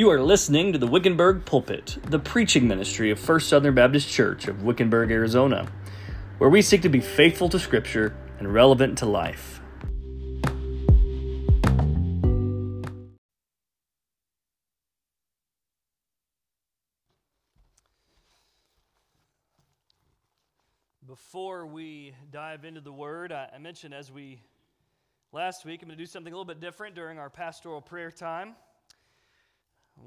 [0.00, 4.48] You are listening to the Wickenburg Pulpit, the preaching ministry of First Southern Baptist Church
[4.48, 5.70] of Wickenburg, Arizona,
[6.38, 9.60] where we seek to be faithful to Scripture and relevant to life.
[21.06, 24.40] Before we dive into the Word, I mentioned as we
[25.30, 28.10] last week, I'm going to do something a little bit different during our pastoral prayer
[28.10, 28.54] time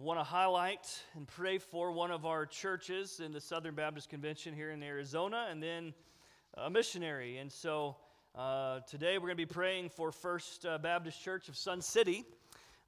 [0.02, 4.54] want to highlight and pray for one of our churches in the Southern Baptist Convention
[4.54, 5.94] here in Arizona and then
[6.56, 7.38] a missionary.
[7.38, 7.98] And so
[8.36, 12.26] uh, today we're going to be praying for First uh, Baptist Church of Sun City.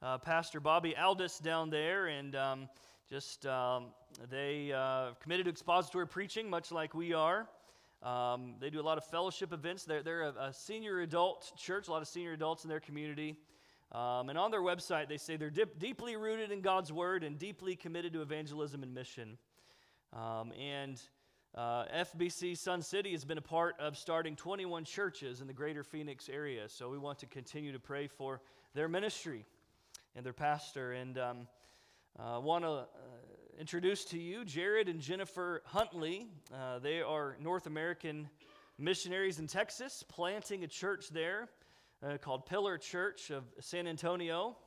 [0.02, 2.70] Uh, Pastor Bobby Aldis down there, and um,
[3.10, 3.86] just um,
[4.30, 7.48] they uh, committed to expository preaching, much like we are.
[8.02, 9.86] Um, they do a lot of fellowship events.
[9.86, 13.38] They're, they're a, a senior adult church, a lot of senior adults in their community.
[13.92, 17.38] Um, and on their website, they say they're dip, deeply rooted in God's word and
[17.38, 19.38] deeply committed to evangelism and mission.
[20.12, 21.02] Um, and
[21.56, 25.84] uh, FBC Sun City has been a part of starting 21 churches in the greater
[25.84, 26.68] Phoenix area.
[26.68, 28.42] So we want to continue to pray for
[28.74, 29.46] their ministry
[30.16, 30.92] and their pastor.
[30.92, 31.48] And um,
[32.20, 32.86] I uh, want to uh,
[33.58, 36.28] introduce to you Jared and Jennifer Huntley.
[36.54, 38.30] Uh, they are North American
[38.78, 41.48] missionaries in Texas, planting a church there
[42.04, 44.58] uh, called Pillar Church of San Antonio.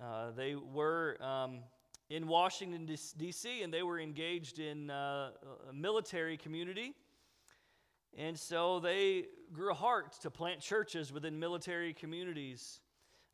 [0.00, 1.60] Uh, they were um,
[2.10, 5.30] in Washington, D.C., and they were engaged in uh,
[5.70, 6.94] a military community.
[8.16, 12.80] And so they grew a heart to plant churches within military communities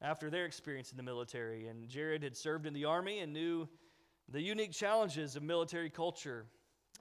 [0.01, 1.67] after their experience in the military.
[1.69, 3.69] And Jared had served in the Army and knew
[4.31, 6.47] the unique challenges of military culture.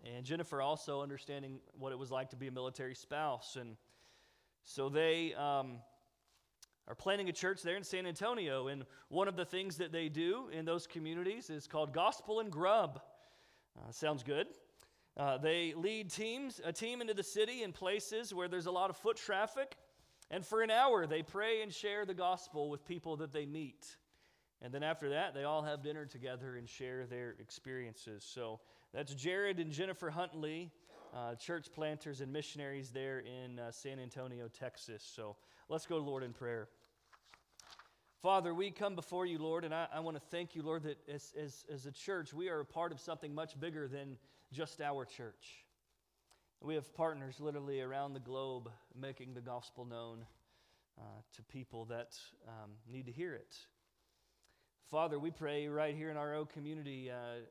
[0.03, 3.55] And Jennifer also understanding what it was like to be a military spouse.
[3.59, 3.77] And
[4.63, 5.77] so they um,
[6.89, 8.67] are planning a church there in San Antonio.
[8.67, 12.51] And one of the things that they do in those communities is called Gospel and
[12.51, 12.99] Grub.
[13.77, 14.47] Uh, sounds good.
[15.15, 18.89] Uh, they lead teams, a team into the city in places where there's a lot
[18.89, 19.77] of foot traffic.
[20.31, 23.97] And for an hour, they pray and share the gospel with people that they meet.
[24.61, 28.25] And then after that, they all have dinner together and share their experiences.
[28.27, 28.59] So
[28.93, 30.71] that's Jared and Jennifer Huntley,
[31.15, 35.03] uh, church planters and missionaries there in uh, San Antonio, Texas.
[35.15, 35.35] So
[35.69, 36.67] let's go to Lord in prayer.
[38.21, 40.97] Father, we come before you, Lord, and I, I want to thank you, Lord, that
[41.07, 44.17] as, as, as a church, we are a part of something much bigger than
[44.51, 45.63] just our church.
[46.59, 50.25] We have partners literally around the globe making the gospel known
[50.97, 51.03] uh,
[51.37, 53.55] to people that um, need to hear it.
[54.91, 57.45] Father, we pray right here in our own community, uh,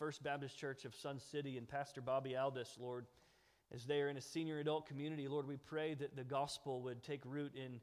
[0.00, 3.06] First Baptist Church of Sun City, and Pastor Bobby Aldis, Lord,
[3.72, 7.04] as they are in a senior adult community, Lord, we pray that the gospel would
[7.04, 7.80] take root in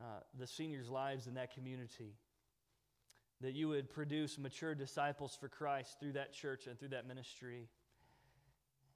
[0.00, 2.14] uh, the seniors' lives in that community.
[3.40, 7.68] That you would produce mature disciples for Christ through that church and through that ministry.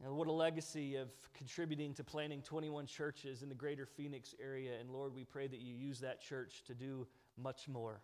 [0.04, 4.72] And what a legacy of contributing to planting 21 churches in the greater Phoenix area.
[4.78, 7.06] And Lord, we pray that you use that church to do
[7.38, 8.00] much more.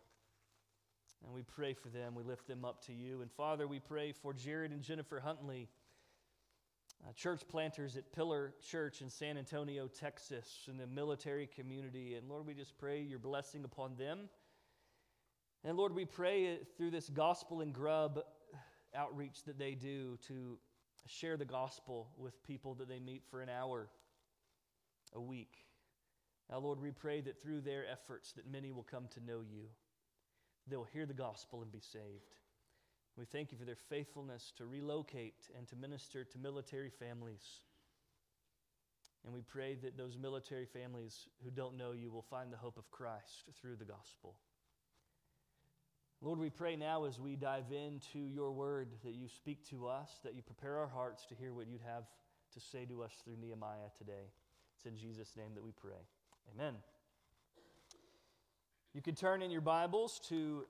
[1.24, 2.14] And we pray for them.
[2.14, 3.20] We lift them up to you.
[3.20, 5.68] And Father, we pray for Jared and Jennifer Huntley
[7.06, 12.14] uh, church planters at Pillar Church in San Antonio, Texas, in the military community.
[12.14, 14.28] And Lord, we just pray your blessing upon them.
[15.64, 18.20] And Lord, we pray through this gospel and grub
[18.94, 20.58] outreach that they do to
[21.06, 23.88] share the gospel with people that they meet for an hour
[25.14, 25.66] a week.
[26.50, 29.66] Now, Lord, we pray that through their efforts that many will come to know you.
[30.66, 32.39] They'll hear the gospel and be saved.
[33.20, 37.60] We thank you for their faithfulness to relocate and to minister to military families.
[39.26, 42.78] And we pray that those military families who don't know you will find the hope
[42.78, 44.36] of Christ through the gospel.
[46.22, 50.12] Lord, we pray now as we dive into your word that you speak to us,
[50.24, 52.04] that you prepare our hearts to hear what you'd have
[52.54, 54.32] to say to us through Nehemiah today.
[54.76, 56.00] It's in Jesus' name that we pray.
[56.54, 56.76] Amen.
[58.94, 60.64] You can turn in your Bibles to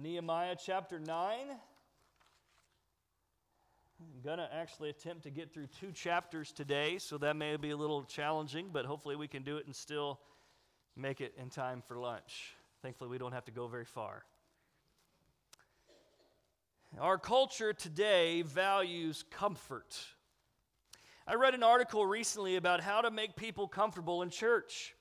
[0.00, 1.38] Nehemiah chapter 9.
[4.00, 7.70] I'm going to actually attempt to get through two chapters today, so that may be
[7.70, 10.20] a little challenging, but hopefully we can do it and still
[10.96, 12.54] make it in time for lunch.
[12.82, 14.24] Thankfully, we don't have to go very far.
[17.00, 19.96] Our culture today values comfort.
[21.26, 24.94] I read an article recently about how to make people comfortable in church.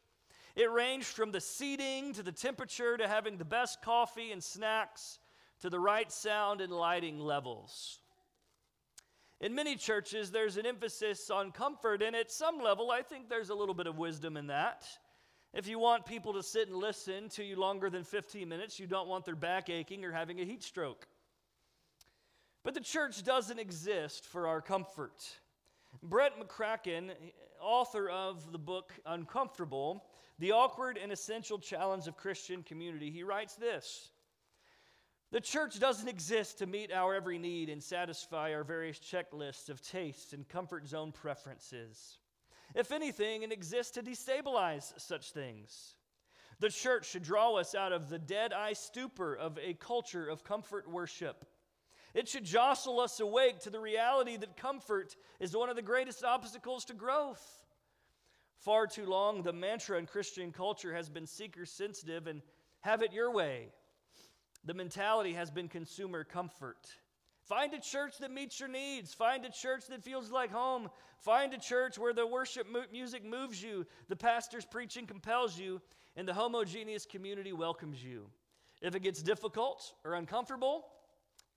[0.58, 5.20] It ranged from the seating to the temperature to having the best coffee and snacks
[5.60, 8.00] to the right sound and lighting levels.
[9.40, 13.52] In many churches, there's an emphasis on comfort, and at some level, I think there's
[13.52, 14.84] a little bit of wisdom in that.
[15.54, 18.88] If you want people to sit and listen to you longer than 15 minutes, you
[18.88, 21.08] don't want their back aching or having a heat stroke.
[22.64, 25.24] But the church doesn't exist for our comfort.
[26.02, 27.12] Brett McCracken,
[27.62, 30.04] author of the book Uncomfortable,
[30.40, 34.12] The Awkward and Essential Challenge of Christian Community, he writes this
[35.32, 39.82] The church doesn't exist to meet our every need and satisfy our various checklists of
[39.82, 42.20] tastes and comfort zone preferences.
[42.76, 45.96] If anything, it exists to destabilize such things.
[46.60, 50.44] The church should draw us out of the dead eye stupor of a culture of
[50.44, 51.46] comfort worship.
[52.14, 56.24] It should jostle us awake to the reality that comfort is one of the greatest
[56.24, 57.64] obstacles to growth.
[58.58, 62.42] Far too long, the mantra in Christian culture has been seeker sensitive and
[62.82, 63.70] have it your way.
[64.66, 66.88] The mentality has been consumer comfort.
[67.44, 69.14] Find a church that meets your needs.
[69.14, 70.90] Find a church that feels like home.
[71.20, 75.82] Find a church where the worship music moves you, the pastor's preaching compels you,
[76.18, 78.28] and the homogeneous community welcomes you.
[78.82, 80.86] If it gets difficult or uncomfortable,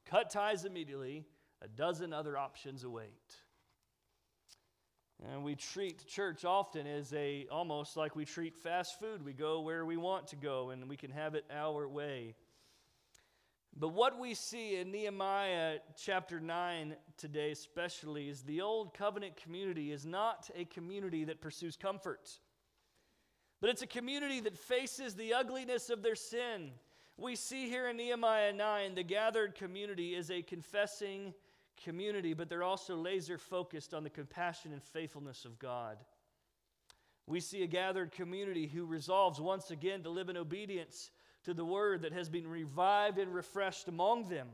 [0.07, 1.25] cut ties immediately.
[1.63, 3.35] A dozen other options await.
[5.29, 9.23] And we treat church often as a almost like we treat fast food.
[9.25, 12.35] We go where we want to go and we can have it our way.
[13.77, 19.93] But what we see in Nehemiah chapter 9 today, especially, is the old covenant community
[19.93, 22.31] is not a community that pursues comfort,
[23.61, 26.73] but it's a community that faces the ugliness of their sin.
[27.17, 31.35] We see here in Nehemiah 9 the gathered community is a confessing
[31.81, 35.97] community, but they're also laser focused on the compassion and faithfulness of God.
[37.27, 41.11] We see a gathered community who resolves once again to live in obedience
[41.45, 44.49] to the word that has been revived and refreshed among them.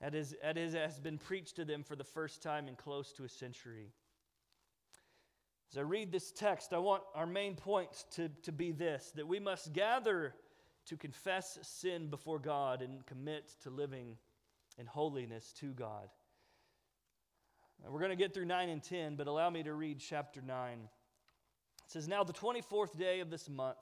[0.00, 3.12] That is, that is, has been preached to them for the first time in close
[3.14, 3.92] to a century.
[5.72, 9.26] As I read this text, I want our main point to, to be this that
[9.26, 10.34] we must gather
[10.86, 14.16] to confess sin before God and commit to living
[14.78, 16.08] and holiness to God.
[17.88, 20.72] We're going to get through 9 and 10, but allow me to read chapter 9.
[20.72, 20.88] It
[21.88, 23.76] says, Now the 24th day of this month,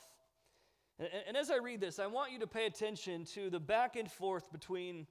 [0.99, 3.97] and, and as I read this, I want you to pay attention to the back
[3.97, 5.07] and forth between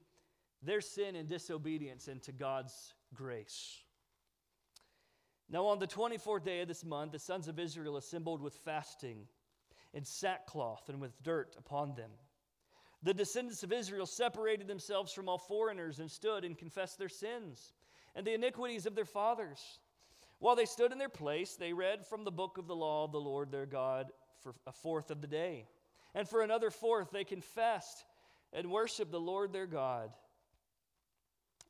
[0.63, 3.83] their sin and disobedience and to God's grace.
[5.49, 9.27] Now, on the 24th day of this month, the sons of Israel assembled with fasting
[9.93, 12.11] and sackcloth and with dirt upon them.
[13.01, 17.73] The descendants of Israel separated themselves from all foreigners and stood and confessed their sins
[18.15, 19.79] and the iniquities of their fathers.
[20.39, 23.11] While they stood in their place, they read from the book of the law of
[23.11, 24.11] the Lord their God
[24.41, 25.65] for a fourth of the day.
[26.15, 28.03] And for another fourth, they confessed
[28.51, 30.11] and worshiped the Lord their God.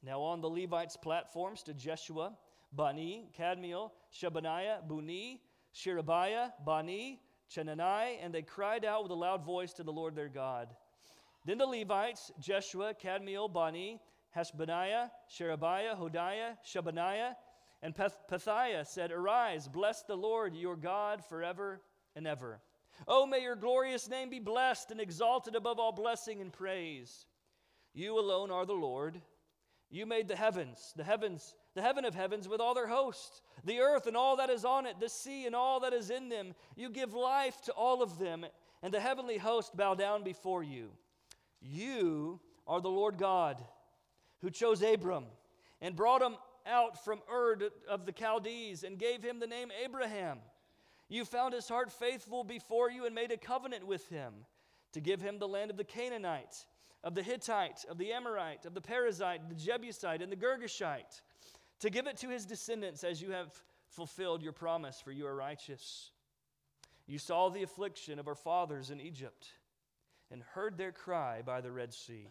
[0.04, 2.38] Now on the Levites' platforms stood Jeshua,
[2.72, 5.42] Bani, Kadmiel, Shebaniah, Bunni,
[5.74, 7.22] Sherebiah, Bani,
[7.54, 10.70] Chenani, and they cried out with a loud voice to the Lord their God.
[11.46, 14.00] Then the Levites, Jeshua, Kadmiel, Bani,
[14.36, 17.36] Hashabneiah, Sherebiah, Hodiah, Shebaniah,
[17.82, 21.82] and Pethiah said, Arise, bless the Lord your God forever
[22.16, 22.60] and ever.
[23.08, 27.26] Oh, may your glorious name be blessed and exalted above all blessing and praise.
[27.94, 29.22] You alone are the Lord.
[29.90, 33.80] You made the heavens, the heavens, the heaven of heavens with all their hosts, the
[33.80, 36.54] earth and all that is on it, the sea and all that is in them.
[36.76, 38.46] You give life to all of them,
[38.84, 40.92] and the heavenly host bow down before you.
[41.62, 43.64] You are the Lord God
[44.42, 45.26] who chose Abram
[45.82, 46.36] and brought him
[46.66, 50.40] out from Ur of the Chaldees and gave him the name Abraham.
[51.10, 54.34] You found his heart faithful before you and made a covenant with him
[54.94, 56.66] to give him the land of the Canaanite,
[57.04, 61.22] of the Hittite, of the Amorite, of the Perizzite, the Jebusite, and the Girgashite,
[61.80, 63.52] to give it to his descendants as you have
[63.88, 66.12] fulfilled your promise, for you are righteous.
[67.08, 69.54] You saw the affliction of our fathers in Egypt
[70.32, 72.28] and heard their cry by the Red Sea.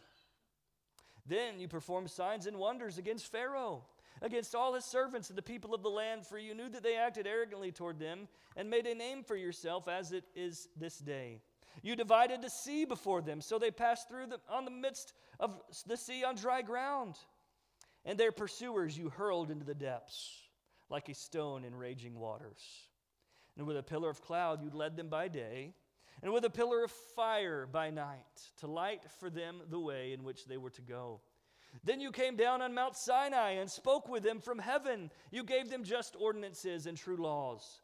[1.27, 3.85] Then you performed signs and wonders against Pharaoh,
[4.23, 6.97] against all his servants and the people of the land, for you knew that they
[6.97, 11.41] acted arrogantly toward them and made a name for yourself as it is this day.
[11.83, 15.61] You divided the sea before them, so they passed through the, on the midst of
[15.87, 17.17] the sea on dry ground.
[18.05, 20.33] And their pursuers you hurled into the depths
[20.89, 22.63] like a stone in raging waters.
[23.57, 25.75] And with a pillar of cloud you led them by day
[26.23, 30.25] and with a pillar of fire by night to light for them the way in
[30.25, 31.21] which they were to go.
[31.85, 35.11] Then you came down on Mount Sinai and spoke with them from heaven.
[35.31, 37.81] You gave them just ordinances and true laws,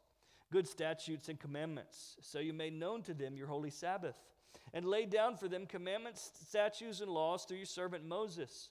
[0.51, 2.17] good statutes and commandments.
[2.21, 4.17] So you made known to them your holy Sabbath
[4.73, 8.71] and laid down for them commandments, statutes, and laws through your servant Moses.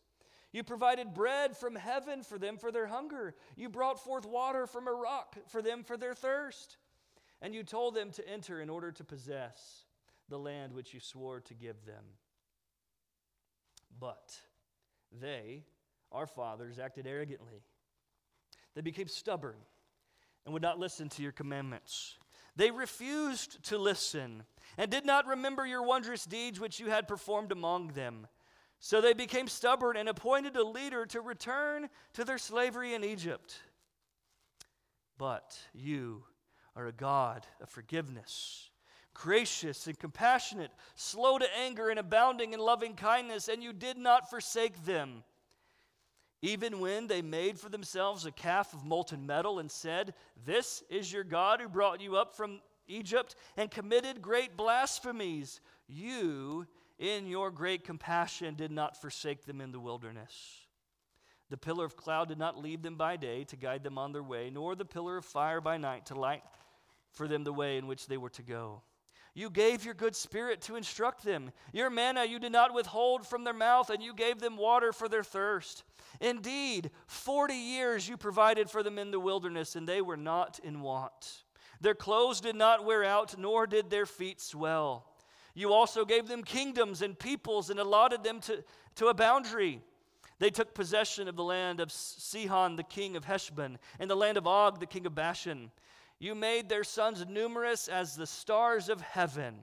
[0.52, 3.34] You provided bread from heaven for them for their hunger.
[3.56, 6.78] You brought forth water from a rock for them for their thirst.
[7.44, 9.84] And you told them to enter in order to possess
[10.30, 12.04] the land which you swore to give them.
[14.00, 14.40] But
[15.22, 15.64] They,
[16.12, 17.62] our fathers, acted arrogantly.
[18.76, 19.58] They became stubborn
[20.46, 22.18] and would not listen to your commandments.
[22.56, 24.44] They refused to listen
[24.78, 28.28] and did not remember your wondrous deeds which you had performed among them.
[28.80, 33.56] So they became stubborn and appointed a leader to return to their slavery in Egypt.
[35.18, 36.24] But you
[36.76, 38.70] are a God of forgiveness,
[39.14, 44.30] gracious and compassionate, slow to anger and abounding in loving kindness, and you did not
[44.30, 45.24] forsake them.
[46.42, 50.14] Even when they made for themselves a calf of molten metal and said,
[50.46, 56.68] This is your God who brought you up from Egypt, and committed great blasphemies, you,
[57.00, 60.60] in your great compassion, did not forsake them in the wilderness.
[61.50, 64.24] The pillar of cloud did not leave them by day to guide them on their
[64.24, 66.42] way, nor the pillar of fire by night to light
[67.14, 68.82] for them the way in which they were to go.
[69.36, 71.52] You gave your good spirit to instruct them.
[71.72, 75.10] Your manna you did not withhold from their mouth, and you gave them water for
[75.10, 75.84] their thirst.
[76.22, 80.82] Indeed, 40 years you provided for them in the wilderness, and they were not in
[80.82, 81.44] want.
[81.82, 85.08] Their clothes did not wear out, nor did their feet swell.
[85.56, 88.64] You also gave them kingdoms and peoples and allotted them to,
[88.96, 89.82] to a boundary.
[90.40, 94.38] They took possession of the land of Sihon, the king of Heshbon, and the land
[94.38, 95.72] of Og, the king of Bashan.
[96.24, 99.56] You made their sons numerous as the stars of heaven,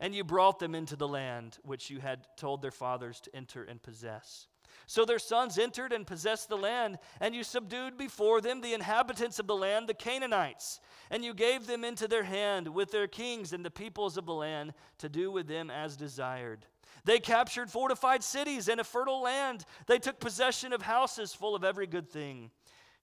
[0.00, 3.62] and you brought them into the land which you had told their fathers to enter
[3.62, 4.48] and possess.
[4.86, 9.38] So their sons entered and possessed the land, and you subdued before them the inhabitants
[9.38, 10.80] of the land, the Canaanites,
[11.12, 14.34] and you gave them into their hand with their kings and the peoples of the
[14.34, 16.66] land to do with them as desired.
[17.04, 19.64] They captured fortified cities and a fertile land.
[19.86, 22.50] They took possession of houses full of every good thing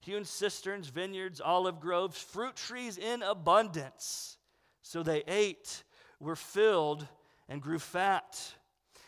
[0.02, 4.36] hewn cisterns, vineyards, olive groves, fruit trees in abundance.
[4.82, 5.84] So they ate,
[6.18, 7.06] were filled,
[7.48, 8.54] and grew fat,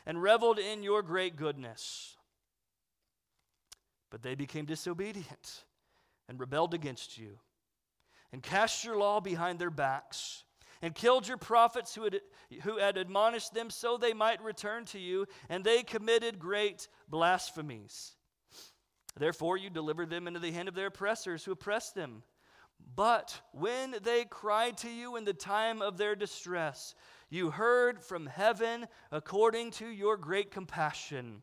[0.07, 2.17] and reveled in your great goodness.
[4.11, 5.65] But they became disobedient
[6.29, 7.39] and rebelled against you,
[8.33, 10.45] and cast your law behind their backs,
[10.81, 12.21] and killed your prophets who had,
[12.63, 18.13] who had admonished them so they might return to you, and they committed great blasphemies.
[19.17, 22.23] Therefore, you delivered them into the hand of their oppressors who oppressed them.
[22.97, 26.95] But when they cried to you in the time of their distress,
[27.31, 31.43] you heard from heaven according to your great compassion.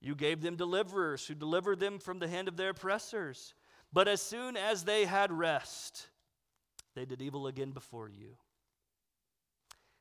[0.00, 3.54] You gave them deliverers who delivered them from the hand of their oppressors.
[3.92, 6.08] But as soon as they had rest,
[6.94, 8.36] they did evil again before you.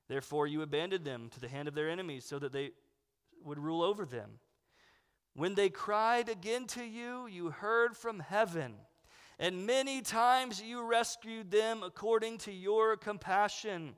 [0.07, 2.71] Therefore, you abandoned them to the hand of their enemies so that they
[3.43, 4.39] would rule over them.
[5.37, 8.73] When they cried again to you, you heard from heaven,
[9.37, 13.93] and many times you rescued them according to your compassion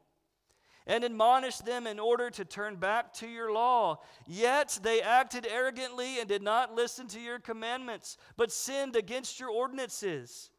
[0.86, 4.02] and admonished them in order to turn back to your law.
[4.28, 9.50] Yet they acted arrogantly and did not listen to your commandments, but sinned against your
[9.50, 10.52] ordinances,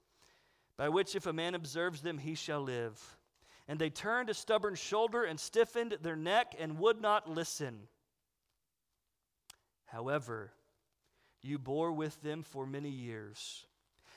[0.78, 3.18] by which if a man observes them, he shall live.
[3.68, 7.80] And they turned a stubborn shoulder and stiffened their neck and would not listen.
[9.84, 10.54] However,
[11.42, 13.66] you bore with them for many years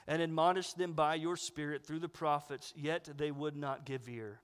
[0.08, 4.42] and admonished them by your Spirit through the prophets, yet they would not give ear.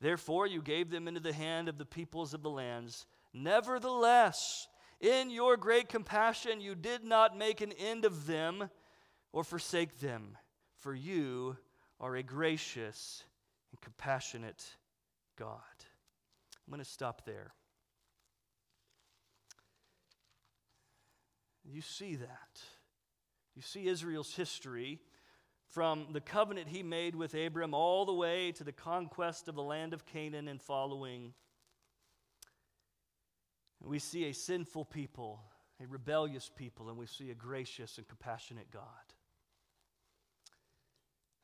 [0.00, 3.06] Therefore, you gave them into the hand of the peoples of the lands.
[3.32, 4.66] Nevertheless,
[5.00, 8.70] in your great compassion, you did not make an end of them
[9.32, 10.36] or forsake them,
[10.76, 11.56] for you
[11.98, 13.24] are a gracious
[13.70, 14.76] and compassionate
[15.36, 15.60] God.
[16.66, 17.52] I'm going to stop there.
[21.72, 22.60] You see that.
[23.54, 25.00] You see Israel's history
[25.68, 29.62] from the covenant he made with Abram all the way to the conquest of the
[29.62, 31.32] land of Canaan and following.
[33.82, 35.40] We see a sinful people,
[35.82, 38.82] a rebellious people, and we see a gracious and compassionate God.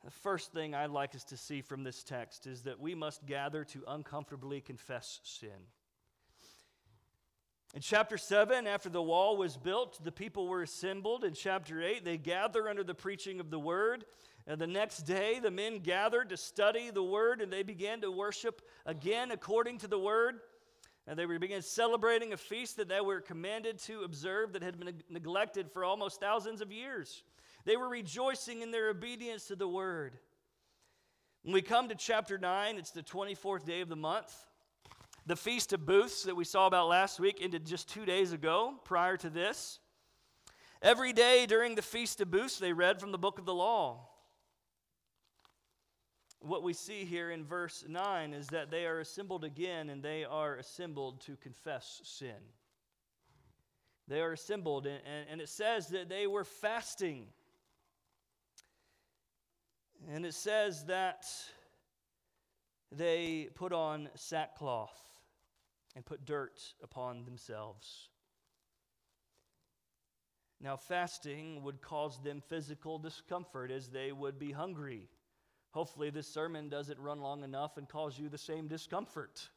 [0.03, 3.25] The first thing I'd like us to see from this text is that we must
[3.25, 5.67] gather to uncomfortably confess sin.
[7.73, 11.23] In chapter 7, after the wall was built, the people were assembled.
[11.23, 14.05] In chapter 8, they gather under the preaching of the word.
[14.47, 18.11] And the next day, the men gathered to study the word and they began to
[18.11, 20.39] worship again according to the word.
[21.05, 25.01] And they began celebrating a feast that they were commanded to observe that had been
[25.09, 27.23] neglected for almost thousands of years.
[27.65, 30.17] They were rejoicing in their obedience to the word.
[31.43, 34.33] When we come to chapter 9, it's the 24th day of the month.
[35.27, 38.75] The Feast of Booths that we saw about last week ended just two days ago
[38.85, 39.79] prior to this.
[40.81, 44.07] Every day during the Feast of Booths, they read from the book of the law.
[46.39, 50.23] What we see here in verse 9 is that they are assembled again and they
[50.23, 52.39] are assembled to confess sin.
[54.07, 57.27] they are assembled, and, and it says that they were fasting.
[60.09, 61.25] And it says that
[62.93, 65.06] they put on sackcloth
[65.97, 68.09] and put dirt upon themselves.
[70.61, 75.09] Now, fasting would cause them physical discomfort as they would be hungry.
[75.71, 79.49] Hopefully, this sermon doesn't run long enough and cause you the same discomfort.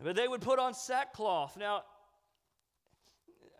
[0.00, 1.56] But they would put on sackcloth.
[1.56, 1.82] Now,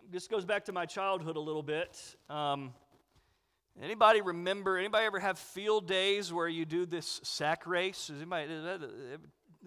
[0.08, 1.99] this goes back to my childhood a little bit.
[2.30, 2.75] Um,
[3.82, 8.08] anybody remember, anybody ever have field days where you do this sack race?
[8.08, 8.46] Is anybody,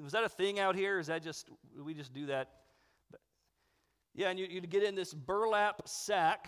[0.02, 1.00] was that a thing out here?
[1.00, 1.50] Is that just,
[1.82, 2.50] we just do that?
[4.14, 6.48] Yeah, and you, would get in this burlap sack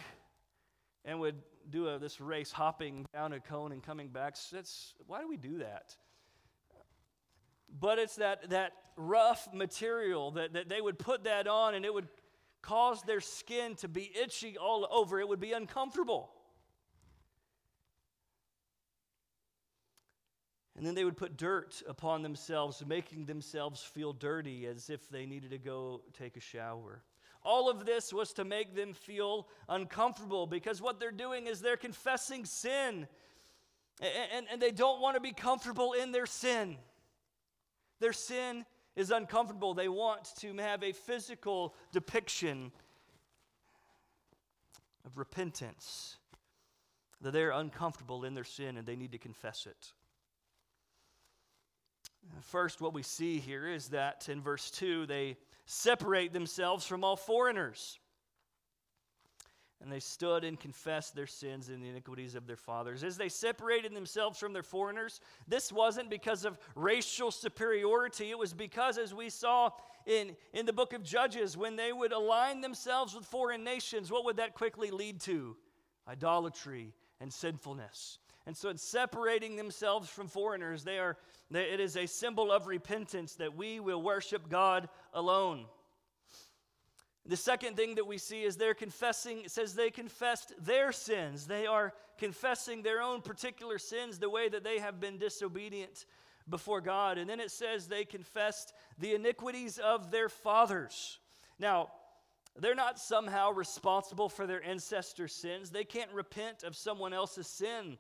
[1.05, 1.35] and would
[1.69, 4.35] do a, this race hopping down a cone and coming back.
[4.51, 5.95] That's, why do we do that?
[7.79, 11.93] But it's that, that rough material that, that they would put that on and it
[11.93, 12.07] would
[12.61, 15.19] cause their skin to be itchy all over.
[15.19, 16.31] It would be uncomfortable.
[20.79, 25.25] And then they would put dirt upon themselves, making themselves feel dirty as if they
[25.25, 27.03] needed to go take a shower.
[27.43, 31.75] All of this was to make them feel uncomfortable because what they're doing is they're
[31.75, 33.09] confessing sin.
[33.99, 36.77] And, and, and they don't want to be comfortable in their sin.
[37.99, 39.73] Their sin is uncomfortable.
[39.73, 42.71] They want to have a physical depiction
[45.05, 46.15] of repentance,
[47.19, 49.91] that they're uncomfortable in their sin and they need to confess it.
[52.41, 57.15] First, what we see here is that in verse 2, they separate themselves from all
[57.15, 57.99] foreigners.
[59.81, 63.03] And they stood and confessed their sins and the iniquities of their fathers.
[63.03, 68.29] As they separated themselves from their foreigners, this wasn't because of racial superiority.
[68.29, 69.69] It was because, as we saw
[70.05, 74.25] in, in the book of Judges, when they would align themselves with foreign nations, what
[74.25, 75.55] would that quickly lead to?
[76.07, 78.19] Idolatry and sinfulness.
[78.45, 81.17] And so, in separating themselves from foreigners, they are,
[81.51, 85.65] it is a symbol of repentance that we will worship God alone.
[87.25, 91.45] The second thing that we see is they're confessing, it says they confessed their sins.
[91.45, 96.05] They are confessing their own particular sins, the way that they have been disobedient
[96.49, 97.17] before God.
[97.17, 101.19] And then it says they confessed the iniquities of their fathers.
[101.59, 101.91] Now,
[102.57, 105.69] they're not somehow responsible for their ancestors' sins.
[105.69, 107.97] They can't repent of someone else's sin.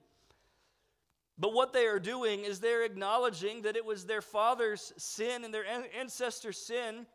[1.39, 5.53] But what they are doing is they're acknowledging that it was their father's sin and
[5.53, 5.65] their
[5.97, 7.05] ancestors' sin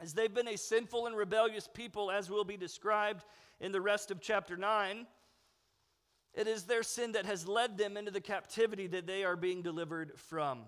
[0.00, 3.24] as they've been a sinful and rebellious people, as will be described
[3.60, 5.06] in the rest of chapter 9,
[6.34, 9.62] it is their sin that has led them into the captivity that they are being
[9.62, 10.60] delivered from.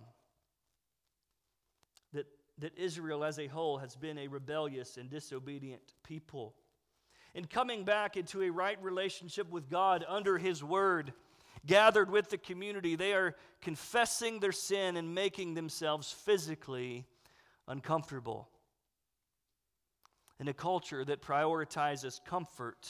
[2.12, 2.26] That,
[2.59, 6.55] that Israel as a whole has been a rebellious and disobedient people.
[7.35, 11.12] In coming back into a right relationship with God under His Word,
[11.66, 17.07] gathered with the community, they are confessing their sin and making themselves physically
[17.68, 18.49] uncomfortable.
[20.38, 22.88] In a culture that prioritizes comfort,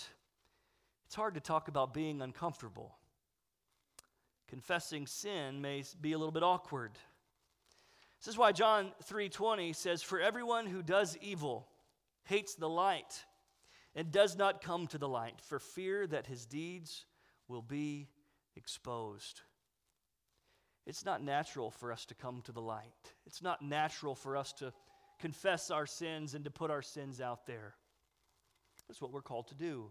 [1.06, 2.96] it's hard to talk about being uncomfortable.
[4.46, 6.92] Confessing sin may be a little bit awkward.
[8.18, 11.68] This is why John 3:20 says for everyone who does evil
[12.24, 13.24] hates the light
[13.94, 17.06] and does not come to the light for fear that his deeds
[17.48, 18.08] will be
[18.56, 19.40] exposed.
[20.86, 22.92] It's not natural for us to come to the light.
[23.26, 24.72] It's not natural for us to
[25.18, 27.74] confess our sins and to put our sins out there.
[28.88, 29.90] That's what we're called to do.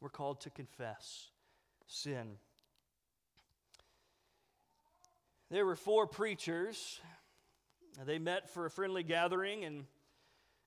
[0.00, 1.30] We're called to confess
[1.86, 2.36] sin.
[5.50, 7.00] There were four preachers.
[8.04, 9.84] They met for a friendly gathering, and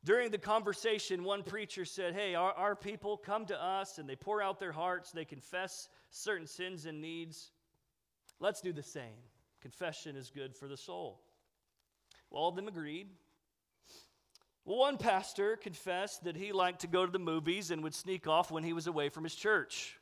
[0.04, 4.16] during the conversation, one preacher said, Hey, our, our people come to us and they
[4.16, 7.52] pour out their hearts, they confess certain sins and needs.
[8.40, 9.24] Let's do the same.
[9.62, 11.22] Confession is good for the soul.
[12.30, 13.08] Well, all of them agreed.
[14.66, 18.28] Well, one pastor confessed that he liked to go to the movies and would sneak
[18.28, 19.98] off when he was away from his church.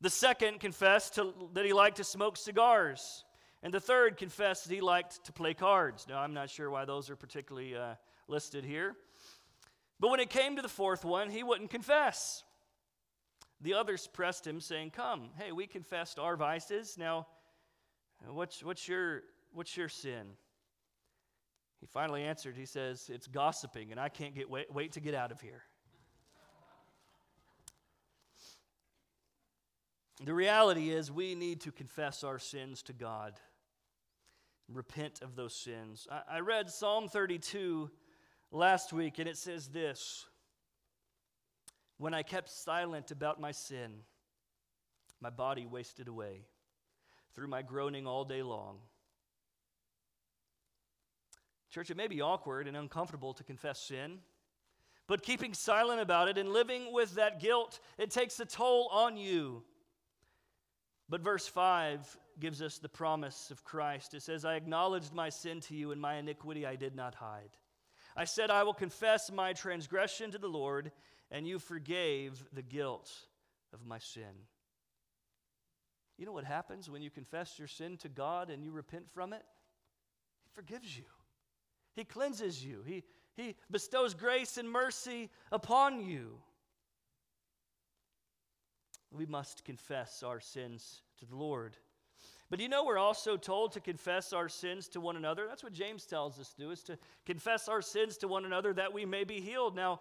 [0.00, 3.24] The second confessed to, that he liked to smoke cigars.
[3.62, 6.06] And the third confessed that he liked to play cards.
[6.08, 7.94] Now, I'm not sure why those are particularly uh,
[8.26, 8.94] listed here.
[10.00, 12.42] But when it came to the fourth one, he wouldn't confess.
[13.62, 16.98] The others pressed him, saying, Come, hey, we confessed our vices.
[16.98, 17.28] Now,
[18.28, 19.22] what's, what's, your,
[19.52, 20.26] what's your sin?
[21.80, 25.14] He finally answered, he says, It's gossiping, and I can't get, wait, wait to get
[25.14, 25.62] out of here.
[30.24, 33.40] The reality is, we need to confess our sins to God,
[34.68, 36.06] repent of those sins.
[36.10, 37.90] I, I read Psalm 32
[38.52, 40.26] last week, and it says this
[41.98, 43.92] When I kept silent about my sin,
[45.20, 46.42] my body wasted away
[47.34, 48.78] through my groaning all day long.
[51.70, 54.18] Church, it may be awkward and uncomfortable to confess sin,
[55.06, 59.16] but keeping silent about it and living with that guilt, it takes a toll on
[59.16, 59.62] you.
[61.08, 64.14] But verse 5 gives us the promise of Christ.
[64.14, 67.56] It says, I acknowledged my sin to you, and my iniquity I did not hide.
[68.16, 70.92] I said, I will confess my transgression to the Lord,
[71.32, 73.10] and you forgave the guilt
[73.72, 74.46] of my sin.
[76.18, 79.32] You know what happens when you confess your sin to God and you repent from
[79.32, 79.42] it?
[80.44, 81.04] He forgives you,
[81.96, 83.02] He cleanses you, He,
[83.34, 86.38] he bestows grace and mercy upon you.
[89.10, 91.76] We must confess our sins to the Lord.
[92.50, 95.46] But you know, we're also told to confess our sins to one another.
[95.48, 98.74] That's what James tells us to do, is to confess our sins to one another
[98.74, 99.74] that we may be healed.
[99.74, 100.00] Now,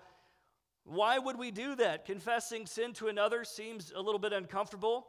[0.84, 2.06] why would we do that?
[2.06, 5.08] Confessing sin to another seems a little bit uncomfortable.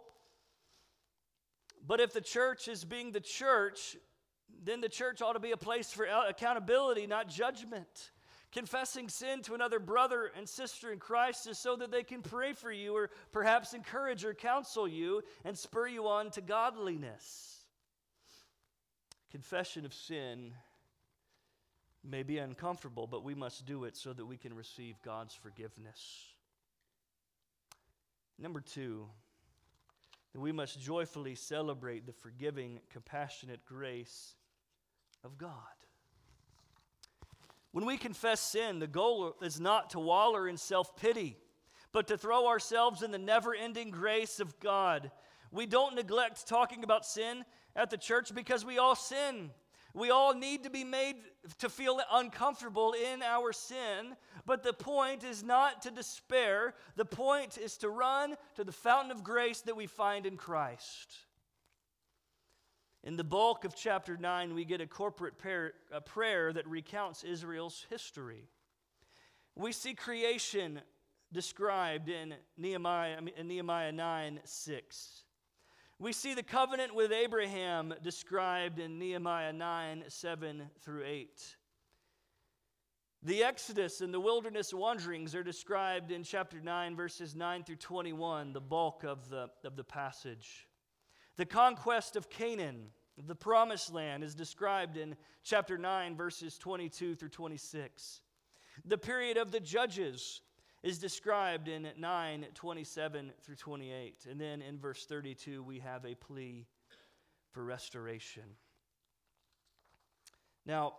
[1.87, 3.97] But if the church is being the church,
[4.63, 8.11] then the church ought to be a place for accountability, not judgment.
[8.53, 12.53] Confessing sin to another brother and sister in Christ is so that they can pray
[12.53, 17.65] for you or perhaps encourage or counsel you and spur you on to godliness.
[19.31, 20.53] Confession of sin
[22.05, 26.35] may be uncomfortable, but we must do it so that we can receive God's forgiveness.
[28.39, 29.07] Number two,
[30.33, 34.35] that we must joyfully celebrate the forgiving, compassionate grace
[35.23, 35.53] of God.
[37.73, 41.37] When we confess sin, the goal is not to waller in self pity,
[41.93, 45.11] but to throw ourselves in the never ending grace of God.
[45.51, 47.45] We don't neglect talking about sin
[47.77, 49.51] at the church because we all sin.
[49.95, 51.17] We all need to be made
[51.59, 56.75] to feel uncomfortable in our sin, but the point is not to despair.
[56.97, 61.15] The point is to run to the fountain of grace that we find in Christ.
[63.05, 67.25] In the bulk of chapter 9, we get a corporate prayer, a prayer that recounts
[67.25, 68.49] Israel's history.
[69.57, 70.81] We see creation
[71.33, 75.22] described in Nehemiah, in Nehemiah 9 6.
[76.03, 81.57] We see the covenant with Abraham described in Nehemiah 9 7 through 8.
[83.23, 88.53] The Exodus and the wilderness wanderings are described in chapter 9, verses 9 through 21,
[88.53, 90.67] the bulk of the, of the passage.
[91.37, 97.29] The conquest of Canaan, the promised land, is described in chapter 9, verses 22 through
[97.29, 98.23] 26.
[98.85, 100.41] The period of the judges
[100.83, 104.27] is described in 9, 27 through 28.
[104.29, 106.67] And then in verse 32, we have a plea
[107.53, 108.43] for restoration.
[110.67, 110.95] Now,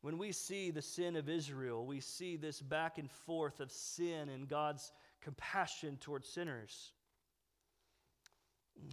[0.00, 4.28] when we see the sin of Israel, we see this back and forth of sin
[4.28, 6.92] and God's compassion towards sinners.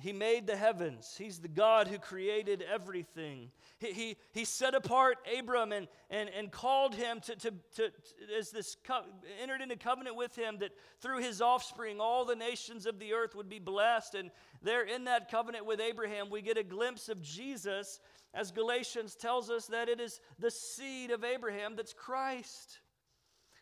[0.02, 1.16] He made the heavens.
[1.18, 3.52] He's the God who created everything.
[3.78, 7.92] He, he, he set apart Abram and, and, and called him to, to, to,
[8.38, 9.04] as this co-
[9.42, 13.36] entered into covenant with him that through his offspring all the nations of the earth
[13.36, 14.16] would be blessed.
[14.16, 18.00] And there in that covenant with Abraham, we get a glimpse of Jesus
[18.34, 22.80] as Galatians tells us that it is the seed of Abraham that's Christ.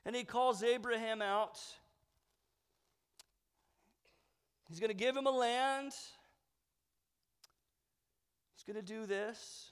[0.05, 1.59] And he calls Abraham out
[4.71, 5.91] He's going to give him a land.
[8.55, 9.71] He's going to do this.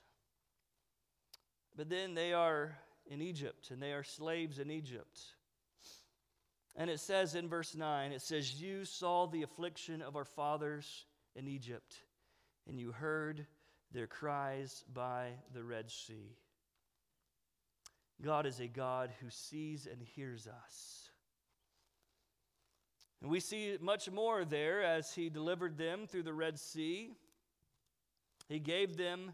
[1.78, 2.76] But then they are
[3.10, 5.22] in Egypt, and they are slaves in Egypt.
[6.76, 11.06] And it says in verse 9, it says, You saw the affliction of our fathers
[11.34, 11.96] in Egypt,
[12.68, 13.48] and you heard
[13.94, 16.36] their cries by the Red Sea.
[18.22, 21.09] God is a God who sees and hears us.
[23.22, 27.12] And we see much more there as he delivered them through the Red Sea.
[28.48, 29.34] He gave them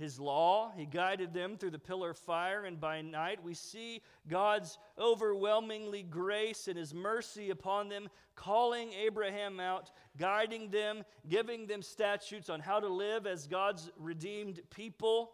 [0.00, 4.00] his law, he guided them through the pillar of fire, and by night we see
[4.26, 11.82] God's overwhelmingly grace and his mercy upon them, calling Abraham out, guiding them, giving them
[11.82, 15.32] statutes on how to live as God's redeemed people.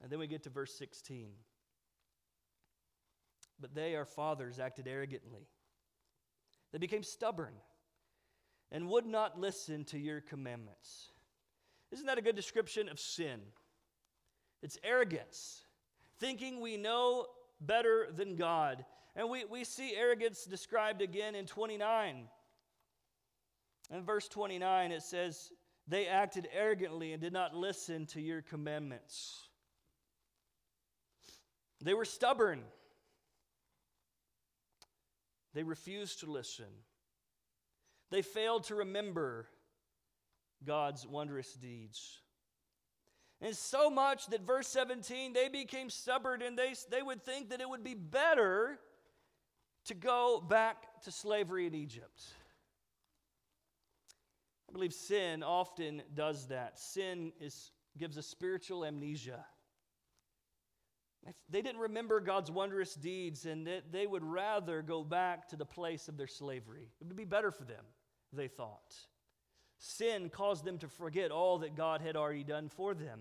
[0.00, 1.32] And then we get to verse 16.
[3.62, 5.46] But they, our fathers, acted arrogantly.
[6.72, 7.54] They became stubborn
[8.72, 11.12] and would not listen to your commandments.
[11.92, 13.40] Isn't that a good description of sin?
[14.62, 15.62] It's arrogance,
[16.18, 17.26] thinking we know
[17.60, 18.84] better than God.
[19.14, 22.24] And we, we see arrogance described again in 29.
[23.90, 25.52] In verse 29, it says,
[25.86, 29.48] they acted arrogantly and did not listen to your commandments.
[31.82, 32.62] They were stubborn.
[35.54, 36.66] They refused to listen.
[38.10, 39.48] They failed to remember
[40.64, 42.20] God's wondrous deeds.
[43.40, 47.60] And so much that verse 17, they became stubborn and they, they would think that
[47.60, 48.78] it would be better
[49.86, 52.22] to go back to slavery in Egypt.
[54.68, 56.78] I believe sin often does that.
[56.78, 59.44] Sin is, gives a spiritual amnesia.
[61.48, 65.64] They didn't remember God's wondrous deeds, and that they would rather go back to the
[65.64, 66.88] place of their slavery.
[67.00, 67.84] It would be better for them,
[68.32, 68.94] they thought.
[69.78, 73.20] Sin caused them to forget all that God had already done for them.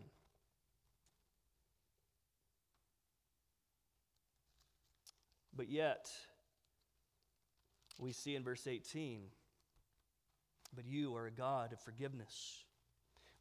[5.56, 6.10] But yet,
[8.00, 9.22] we see in verse 18,
[10.76, 12.64] but you are a God of forgiveness,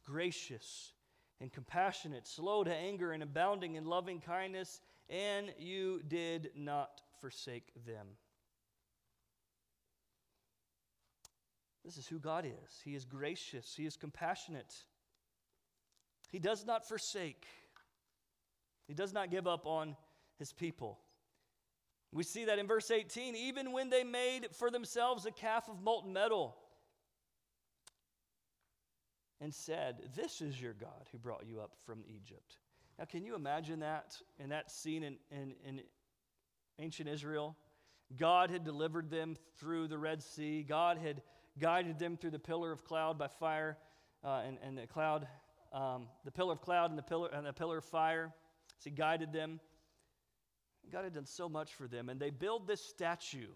[0.05, 0.93] gracious
[1.41, 7.71] and compassionate, slow to anger, and abounding in loving kindness, and you did not forsake
[7.85, 8.05] them.
[11.83, 12.81] This is who God is.
[12.85, 14.75] He is gracious, He is compassionate.
[16.31, 17.45] He does not forsake,
[18.87, 19.97] He does not give up on
[20.37, 20.99] His people.
[22.13, 25.81] We see that in verse 18, even when they made for themselves a calf of
[25.81, 26.55] molten metal
[29.41, 32.57] and said, This is your God who brought you up from Egypt.
[32.97, 35.81] Now, can you imagine that in that scene in, in, in
[36.79, 37.57] ancient Israel?
[38.17, 41.21] God had delivered them through the Red Sea, God had
[41.59, 43.77] guided them through the pillar of cloud by fire
[44.23, 45.27] uh, and, and the cloud,
[45.73, 48.33] um, the pillar of cloud and the pillar, and the pillar of fire.
[48.77, 49.59] So he guided them.
[50.91, 53.47] God had done so much for them, and they build this statue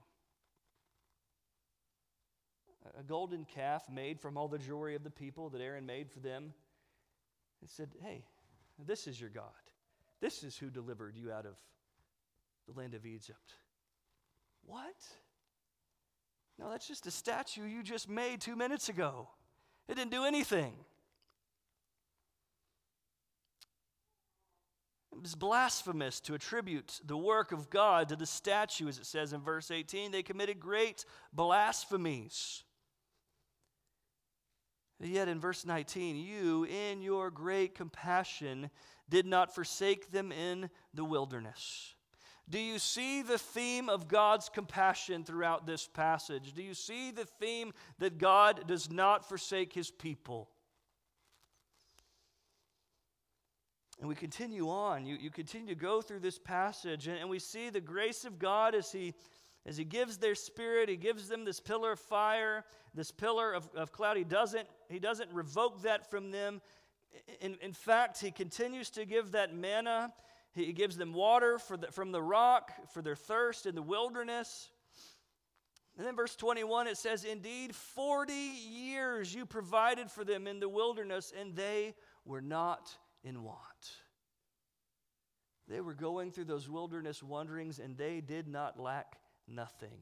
[3.00, 6.20] a golden calf made from all the jewelry of the people that Aaron made for
[6.20, 6.54] them.
[7.62, 8.24] And said, Hey,
[8.86, 9.44] this is your God.
[10.22, 11.56] This is who delivered you out of
[12.68, 13.54] the land of Egypt.
[14.66, 14.96] What?
[16.58, 19.30] No, that's just a statue you just made two minutes ago.
[19.88, 20.74] It didn't do anything.
[25.16, 29.32] It was blasphemous to attribute the work of God to the statue, as it says
[29.32, 30.12] in verse 18.
[30.12, 32.65] They committed great blasphemies.
[35.00, 38.70] Yet in verse 19, you, in your great compassion,
[39.10, 41.94] did not forsake them in the wilderness.
[42.50, 46.54] Do you see the theme of God's compassion throughout this passage?
[46.54, 50.50] Do you see the theme that God does not forsake his people?
[54.00, 55.06] And we continue on.
[55.06, 58.38] You, you continue to go through this passage, and, and we see the grace of
[58.38, 59.14] God as he
[59.66, 63.68] as he gives their spirit, he gives them this pillar of fire, this pillar of,
[63.76, 64.16] of cloud.
[64.16, 66.62] He doesn't, he doesn't revoke that from them.
[67.42, 70.14] In, in fact, he continues to give that manna.
[70.54, 74.70] He gives them water the, from the rock for their thirst in the wilderness.
[75.98, 80.70] And then, verse 21, it says, Indeed, 40 years you provided for them in the
[80.70, 83.58] wilderness, and they were not in want.
[85.68, 89.18] They were going through those wilderness wanderings, and they did not lack
[89.48, 89.98] nothing.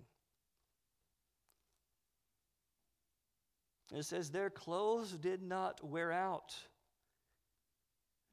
[3.93, 6.55] It says, Their clothes did not wear out,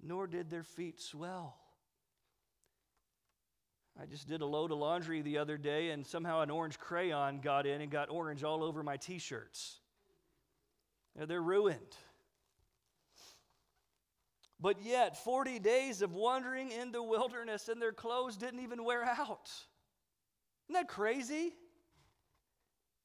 [0.02, 1.56] nor did their feet swell.
[4.00, 7.40] I just did a load of laundry the other day, and somehow an orange crayon
[7.40, 9.80] got in and got orange all over my t shirts.
[11.14, 11.96] They're ruined.
[14.58, 19.04] But yet, 40 days of wandering in the wilderness, and their clothes didn't even wear
[19.04, 19.50] out.
[20.70, 21.52] Isn't that crazy?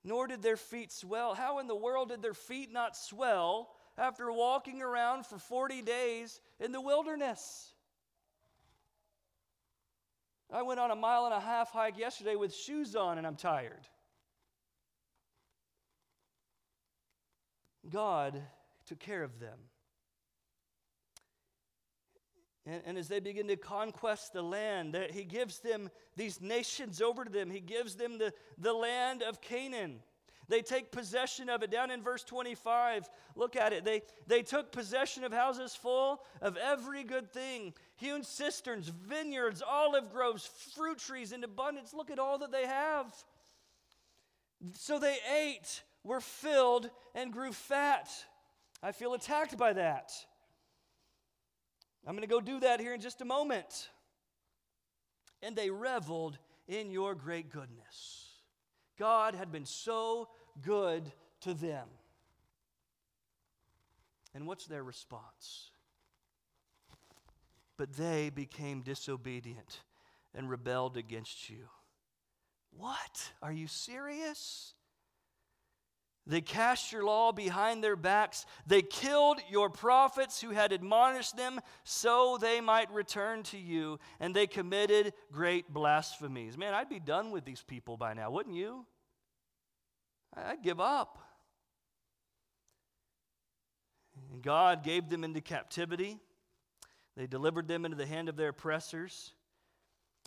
[0.04, 1.34] Nor did their feet swell.
[1.34, 6.42] How in the world did their feet not swell after walking around for 40 days
[6.60, 7.74] in the wilderness?
[10.54, 13.36] I went on a mile and a half hike yesterday with shoes on and I'm
[13.36, 13.88] tired.
[17.90, 18.44] God
[18.86, 19.58] took care of them.
[22.66, 27.24] And, and, as they begin to conquest the land, he gives them these nations over
[27.24, 27.52] to them.
[27.52, 30.00] He gives them the, the land of Canaan.
[30.48, 31.72] They take possession of it.
[31.72, 33.84] Down in verse 25, look at it.
[33.84, 40.12] They, they took possession of houses full of every good thing hewn cisterns, vineyards, olive
[40.12, 41.94] groves, fruit trees in abundance.
[41.94, 43.14] Look at all that they have.
[44.74, 48.10] So they ate, were filled, and grew fat.
[48.84, 50.12] I feel attacked by that.
[52.06, 53.90] I'm going to go do that here in just a moment.
[55.42, 56.38] And they reveled
[56.68, 58.30] in your great goodness.
[58.98, 60.30] God had been so
[60.62, 61.88] good to them.
[64.34, 65.72] And what's their response?
[67.78, 69.82] But they became disobedient
[70.34, 71.70] and rebelled against you.
[72.72, 73.32] What?
[73.42, 74.74] Are you serious?
[76.28, 78.48] They cast your law behind their backs.
[78.66, 84.36] They killed your prophets who had admonished them so they might return to you, and
[84.36, 86.58] they committed great blasphemies.
[86.58, 88.86] Man, I'd be done with these people by now, wouldn't you?
[90.36, 91.20] I'd give up.
[94.32, 96.18] And God gave them into captivity.
[97.16, 99.34] They delivered them into the hand of their oppressors.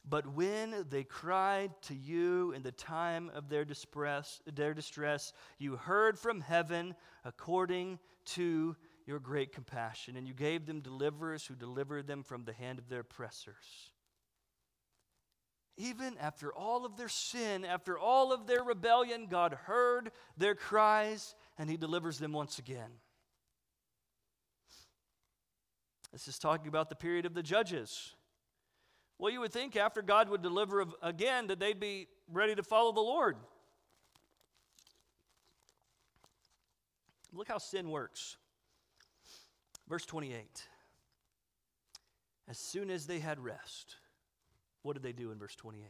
[0.09, 5.77] But when they cried to you in the time of their distress, their distress, you
[5.77, 6.95] heard from heaven
[7.25, 12.53] according to your great compassion, and you gave them deliverers who delivered them from the
[12.53, 13.93] hand of their oppressors.
[15.77, 21.35] Even after all of their sin, after all of their rebellion, God heard their cries
[21.57, 22.91] and He delivers them once again.
[26.13, 28.15] This is talking about the period of the judges.
[29.19, 32.93] Well, you would think after God would deliver again that they'd be ready to follow
[32.93, 33.37] the Lord.
[37.33, 38.37] Look how sin works.
[39.89, 40.69] Verse 28.
[42.49, 43.97] As soon as they had rest,
[44.83, 45.85] what did they do in verse 28?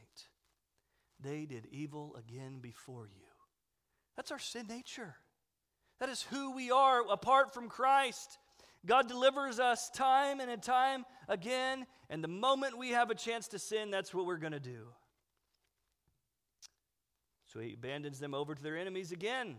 [1.21, 3.27] They did evil again before you.
[4.17, 5.17] That's our sin nature.
[6.01, 8.39] That is who we are apart from Christ.
[8.87, 13.59] God delivers us time and time again, and the moment we have a chance to
[13.59, 14.89] sin, that's what we're going to do.
[17.47, 19.57] So he abandons them over to their enemies again.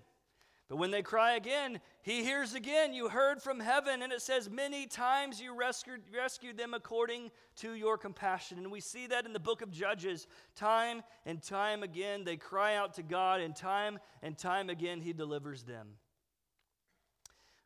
[0.69, 4.03] But when they cry again, he hears again, You heard from heaven.
[4.03, 8.59] And it says, Many times you rescued, rescued them according to your compassion.
[8.59, 10.27] And we see that in the book of Judges.
[10.55, 15.11] Time and time again, they cry out to God, and time and time again, he
[15.11, 15.87] delivers them.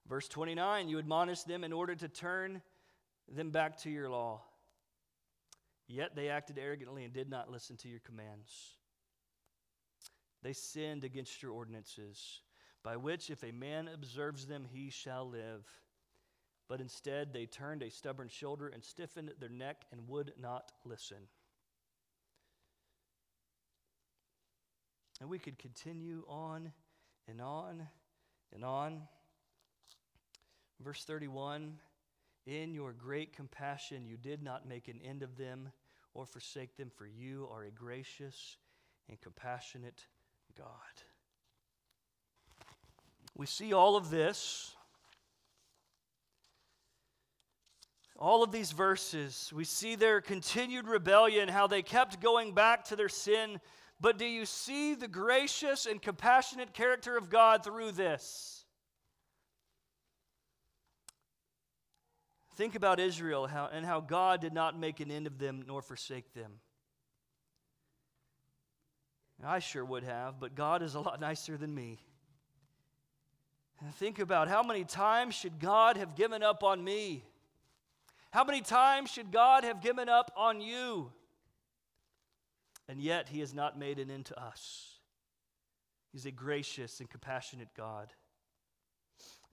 [0.07, 2.61] Verse 29 You admonished them in order to turn
[3.27, 4.41] them back to your law.
[5.87, 8.51] Yet they acted arrogantly and did not listen to your commands.
[10.41, 12.41] They sinned against your ordinances,
[12.83, 15.65] by which if a man observes them, he shall live.
[16.67, 21.27] But instead, they turned a stubborn shoulder and stiffened their neck and would not listen.
[25.21, 26.71] And we could continue on
[27.27, 27.87] and on
[28.53, 29.03] and on.
[30.79, 31.79] Verse 31
[32.45, 35.71] In your great compassion, you did not make an end of them
[36.13, 38.57] or forsake them, for you are a gracious
[39.09, 40.05] and compassionate
[40.57, 40.67] God.
[43.35, 44.75] We see all of this.
[48.19, 52.95] All of these verses, we see their continued rebellion, how they kept going back to
[52.95, 53.59] their sin.
[53.99, 58.62] But do you see the gracious and compassionate character of God through this?
[62.55, 65.81] Think about Israel how, and how God did not make an end of them nor
[65.81, 66.59] forsake them.
[69.45, 71.99] I sure would have, but God is a lot nicer than me.
[73.81, 77.25] And think about how many times should God have given up on me?
[78.31, 81.11] How many times should God have given up on you?
[82.87, 84.99] And yet, He has not made an end to us.
[86.11, 88.13] He's a gracious and compassionate God.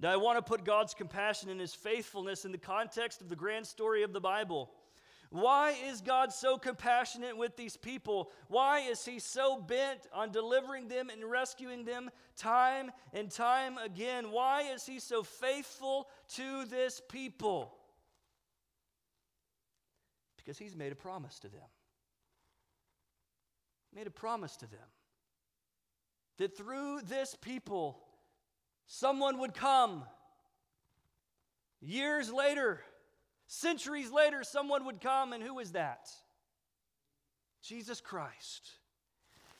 [0.01, 3.37] Now, I want to put God's compassion and his faithfulness in the context of the
[3.37, 4.71] grand story of the Bible.
[5.31, 8.33] Why is God so compassionate with these people?
[8.49, 14.33] Why is He so bent on delivering them and rescuing them time and time again?
[14.33, 17.77] Why is He so faithful to this people?
[20.37, 21.69] Because He's made a promise to them.
[23.95, 24.81] Made a promise to them
[26.39, 28.03] that through this people,
[28.91, 30.03] someone would come.
[31.81, 32.81] Years later,
[33.47, 36.09] centuries later, someone would come, and who is that?
[37.63, 38.69] Jesus Christ.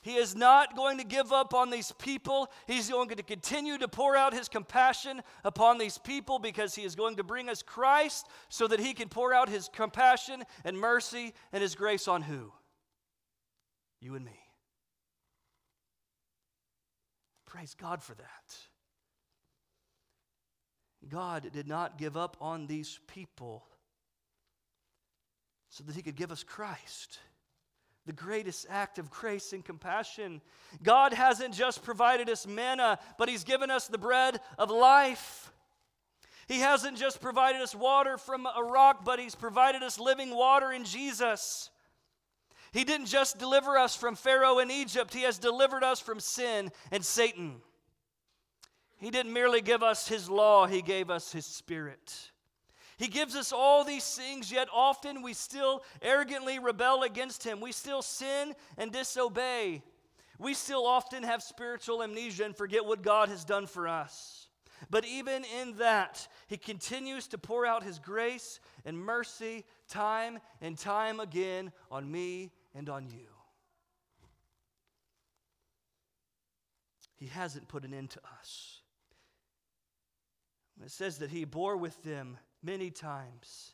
[0.01, 2.51] He is not going to give up on these people.
[2.67, 6.95] He's going to continue to pour out his compassion upon these people because he is
[6.95, 11.33] going to bring us Christ so that he can pour out his compassion and mercy
[11.53, 12.51] and his grace on who?
[14.01, 14.39] You and me.
[17.45, 18.70] Praise God for that.
[21.09, 23.65] God did not give up on these people
[25.69, 27.19] so that He could give us Christ.
[28.05, 30.41] The greatest act of grace and compassion.
[30.83, 35.51] God hasn't just provided us manna, but He's given us the bread of life.
[36.47, 40.71] He hasn't just provided us water from a rock, but He's provided us living water
[40.71, 41.69] in Jesus.
[42.73, 46.71] He didn't just deliver us from Pharaoh in Egypt, He has delivered us from sin
[46.91, 47.61] and Satan.
[49.01, 52.31] He didn't merely give us His law, He gave us His Spirit.
[52.97, 57.59] He gives us all these things, yet often we still arrogantly rebel against Him.
[57.59, 59.81] We still sin and disobey.
[60.37, 64.49] We still often have spiritual amnesia and forget what God has done for us.
[64.91, 70.77] But even in that, He continues to pour out His grace and mercy time and
[70.77, 73.29] time again on me and on you.
[77.15, 78.80] He hasn't put an end to us.
[80.83, 83.73] It says that He bore with them many times.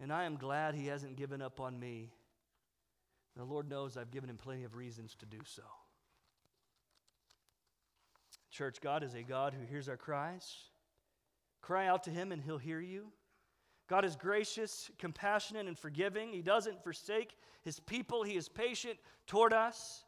[0.00, 2.12] And I am glad He hasn't given up on me.
[3.36, 5.62] The Lord knows I've given Him plenty of reasons to do so.
[8.50, 10.56] Church, God is a God who hears our cries.
[11.62, 13.06] Cry out to Him and He'll hear you.
[13.88, 16.32] God is gracious, compassionate, and forgiving.
[16.32, 20.04] He doesn't forsake His people, He is patient toward us.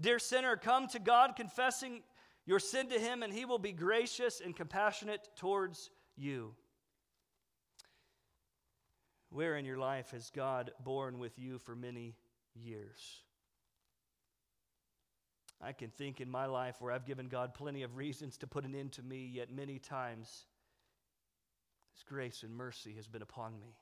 [0.00, 2.02] Dear sinner, come to God confessing
[2.44, 6.54] your sin to Him, and He will be gracious and compassionate towards you.
[9.30, 12.16] Where in your life has God borne with you for many
[12.54, 13.22] years?
[15.60, 18.64] I can think in my life where I've given God plenty of reasons to put
[18.64, 20.46] an end to me, yet many times
[21.94, 23.76] His grace and mercy has been upon me.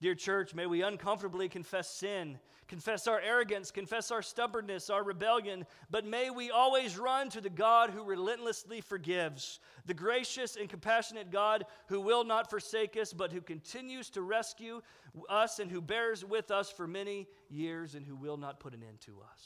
[0.00, 2.38] Dear church, may we uncomfortably confess sin,
[2.68, 7.48] confess our arrogance, confess our stubbornness, our rebellion, but may we always run to the
[7.48, 13.32] God who relentlessly forgives, the gracious and compassionate God who will not forsake us, but
[13.32, 14.82] who continues to rescue
[15.28, 18.82] us and who bears with us for many years and who will not put an
[18.82, 19.42] end to us.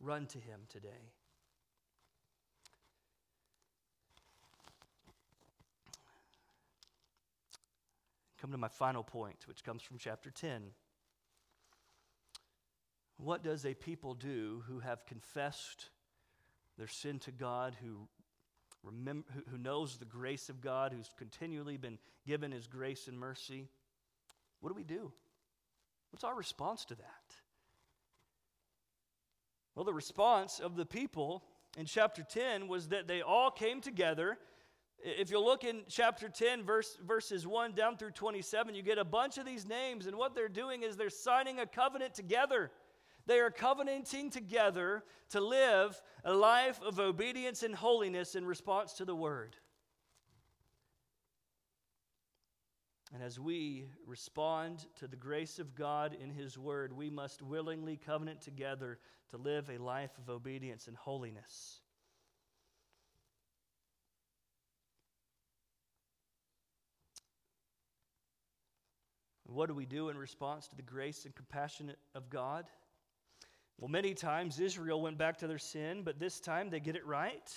[0.00, 1.12] Run to him today.
[8.40, 10.62] Come to my final point, which comes from chapter 10.
[13.16, 15.88] What does a people do who have confessed
[16.76, 18.08] their sin to God, who,
[18.82, 23.68] remember, who knows the grace of God, who's continually been given his grace and mercy?
[24.60, 25.12] What do we do?
[26.10, 27.34] What's our response to that?
[29.74, 31.42] Well, the response of the people
[31.76, 34.38] in chapter 10 was that they all came together.
[35.08, 39.04] If you look in chapter 10, verse, verses 1 down through 27, you get a
[39.04, 42.72] bunch of these names, and what they're doing is they're signing a covenant together.
[43.24, 49.04] They are covenanting together to live a life of obedience and holiness in response to
[49.04, 49.54] the word.
[53.14, 57.96] And as we respond to the grace of God in His Word, we must willingly
[57.96, 58.98] covenant together
[59.30, 61.82] to live a life of obedience and holiness.
[69.46, 72.66] What do we do in response to the grace and compassion of God?
[73.78, 77.06] Well, many times Israel went back to their sin, but this time they get it
[77.06, 77.54] right.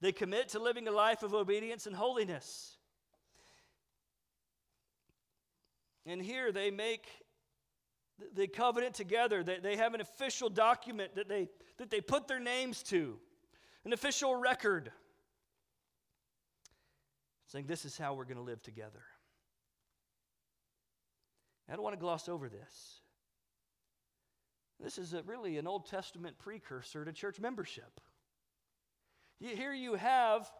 [0.00, 2.76] They commit to living a life of obedience and holiness.
[6.06, 7.06] And here they make,
[8.32, 9.42] they covenant together.
[9.42, 13.18] They, they have an official document that they, that they put their names to,
[13.84, 14.90] an official record,
[17.48, 19.02] saying, This is how we're going to live together.
[21.68, 23.00] I don't want to gloss over this.
[24.80, 28.00] This is a, really an Old Testament precursor to church membership.
[29.40, 30.50] Here you have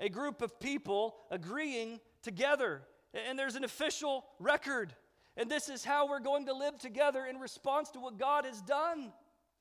[0.00, 2.82] a group of people agreeing together
[3.14, 4.94] and there's an official record.
[5.36, 8.60] And this is how we're going to live together in response to what God has
[8.62, 9.12] done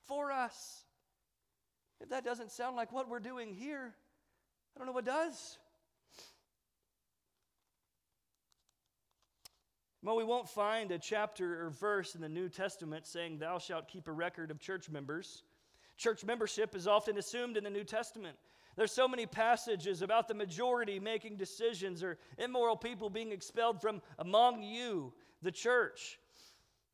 [0.08, 0.84] for us.
[2.02, 3.94] If that doesn't sound like what we're doing here,
[4.76, 5.58] I don't know what does.
[10.04, 13.88] Well, we won't find a chapter or verse in the New Testament saying, Thou shalt
[13.88, 15.44] keep a record of church members.
[15.98, 18.38] Church membership is often assumed in the New Testament.
[18.76, 24.04] There's so many passages about the majority making decisions or immoral people being expelled from
[24.20, 26.20] among you, the church.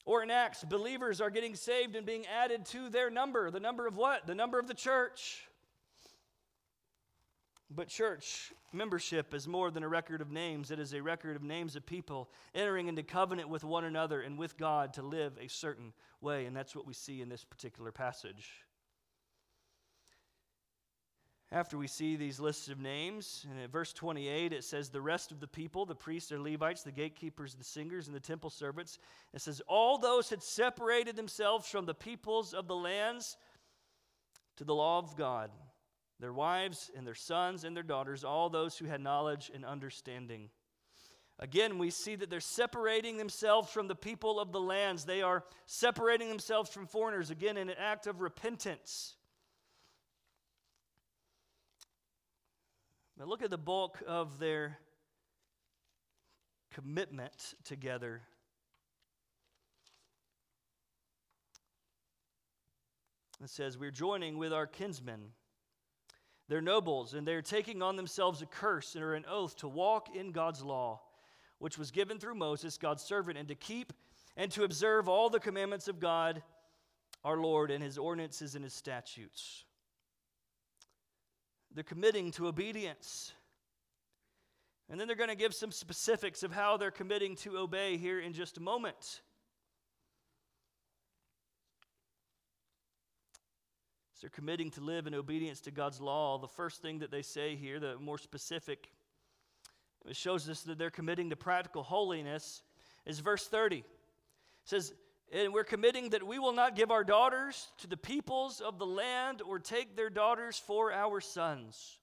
[0.06, 3.52] Or in Acts, believers are getting saved and being added to their number.
[3.52, 4.26] The number of what?
[4.28, 5.46] The number of the church.
[7.70, 11.44] But church membership is more than a record of names, it is a record of
[11.44, 15.48] names of people entering into covenant with one another and with God to live a
[15.48, 16.46] certain way.
[16.46, 18.50] And that's what we see in this particular passage.
[21.54, 25.32] After we see these lists of names, and at verse 28, it says, The rest
[25.32, 28.98] of the people, the priests, the Levites, the gatekeepers, the singers, and the temple servants,
[29.36, 33.38] it says, All those had separated themselves from the peoples of the lands
[34.58, 35.52] to the law of God,
[36.24, 40.50] their wives and their sons and their daughters, all those who had knowledge and understanding.
[41.38, 45.04] Again, we see that they're separating themselves from the people of the lands.
[45.04, 49.18] They are separating themselves from foreigners, again, in an act of repentance.
[53.20, 54.78] Now look at the bulk of their
[56.72, 58.22] commitment together.
[63.44, 65.34] It says, We're joining with our kinsmen.
[66.50, 70.16] Their nobles, and they're taking on themselves a curse and are an oath to walk
[70.16, 71.02] in God's law,
[71.60, 73.94] which was given through Moses, God's servant, and to keep
[74.36, 76.42] and to observe all the commandments of God,
[77.24, 79.64] our Lord, and his ordinances and his statutes.
[81.74, 83.32] They're committing to obedience.
[84.90, 88.20] And then they're going to give some specifics of how they're committing to obey here
[88.20, 89.22] in just a moment.
[94.24, 96.38] They're committing to live in obedience to God's law.
[96.38, 98.88] The first thing that they say here, the more specific,
[100.08, 102.62] it shows us that they're committing to practical holiness,
[103.06, 103.80] is verse 30.
[103.80, 103.86] It
[104.64, 104.94] says,
[105.34, 108.86] and we're committing that we will not give our daughters to the peoples of the
[108.86, 112.00] land or take their daughters for our sons.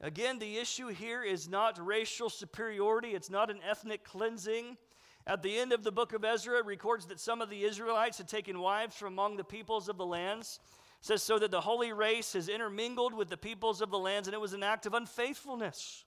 [0.00, 4.76] Again, the issue here is not racial superiority, it's not an ethnic cleansing.
[5.28, 8.18] At the end of the book of Ezra, it records that some of the Israelites
[8.18, 10.58] had taken wives from among the peoples of the lands.
[11.00, 14.26] It says, so that the holy race has intermingled with the peoples of the lands,
[14.26, 16.04] and it was an act of unfaithfulness.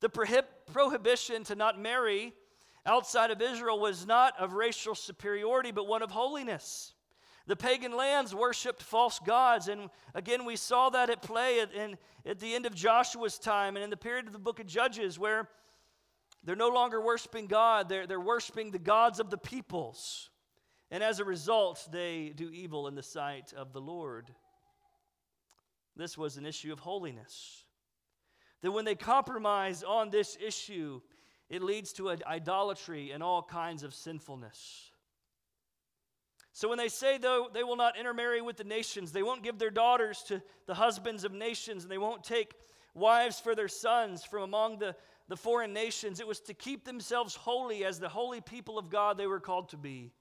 [0.00, 2.34] The prohib- prohibition to not marry
[2.86, 6.94] outside of Israel was not of racial superiority, but one of holiness.
[7.46, 11.98] The pagan lands worshiped false gods, and again, we saw that at play at, in,
[12.24, 15.18] at the end of Joshua's time and in the period of the book of Judges,
[15.18, 15.48] where
[16.42, 20.30] they're no longer worshiping God, they're, they're worshiping the gods of the peoples.
[20.94, 24.30] And as a result, they do evil in the sight of the Lord.
[25.96, 27.64] This was an issue of holiness.
[28.62, 31.00] That when they compromise on this issue,
[31.50, 34.92] it leads to idolatry and all kinds of sinfulness.
[36.52, 39.58] So when they say, though, they will not intermarry with the nations, they won't give
[39.58, 42.54] their daughters to the husbands of nations, and they won't take
[42.94, 44.94] wives for their sons from among the,
[45.26, 49.18] the foreign nations, it was to keep themselves holy as the holy people of God
[49.18, 50.12] they were called to be.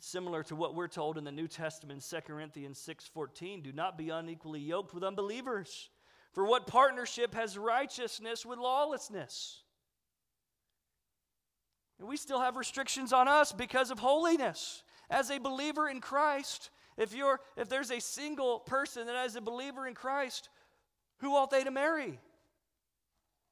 [0.00, 3.98] It's similar to what we're told in the New Testament, 2 Corinthians 6:14, do not
[3.98, 5.90] be unequally yoked with unbelievers.
[6.32, 9.62] For what partnership has righteousness with lawlessness?
[11.98, 14.84] And we still have restrictions on us because of holiness.
[15.10, 19.42] As a believer in Christ, if, you're, if there's a single person that is a
[19.42, 20.48] believer in Christ,
[21.18, 22.18] who ought they to marry?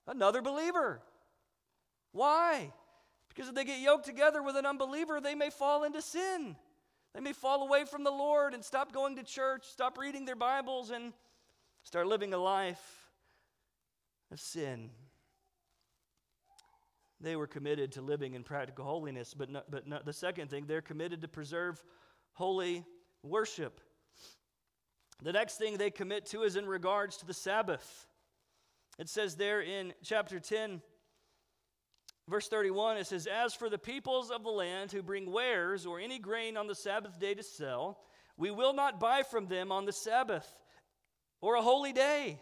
[0.07, 1.03] Another believer.
[2.13, 2.73] Why?
[3.39, 6.57] Because if they get yoked together with an unbeliever, they may fall into sin.
[7.15, 10.35] They may fall away from the Lord and stop going to church, stop reading their
[10.35, 11.13] Bibles, and
[11.85, 13.09] start living a life
[14.33, 14.91] of sin.
[17.21, 20.65] They were committed to living in practical holiness, but, not, but not, the second thing,
[20.67, 21.81] they're committed to preserve
[22.33, 22.85] holy
[23.23, 23.81] worship.
[25.23, 28.09] The next thing they commit to is in regards to the Sabbath.
[28.99, 30.83] It says there in chapter 10,
[32.29, 35.99] verse 31, it says, As for the peoples of the land who bring wares or
[35.99, 37.99] any grain on the Sabbath day to sell,
[38.37, 40.47] we will not buy from them on the Sabbath
[41.41, 42.39] or a holy day,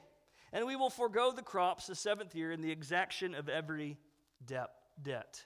[0.53, 3.97] and we will forego the crops the seventh year in the exaction of every
[4.45, 5.45] debt.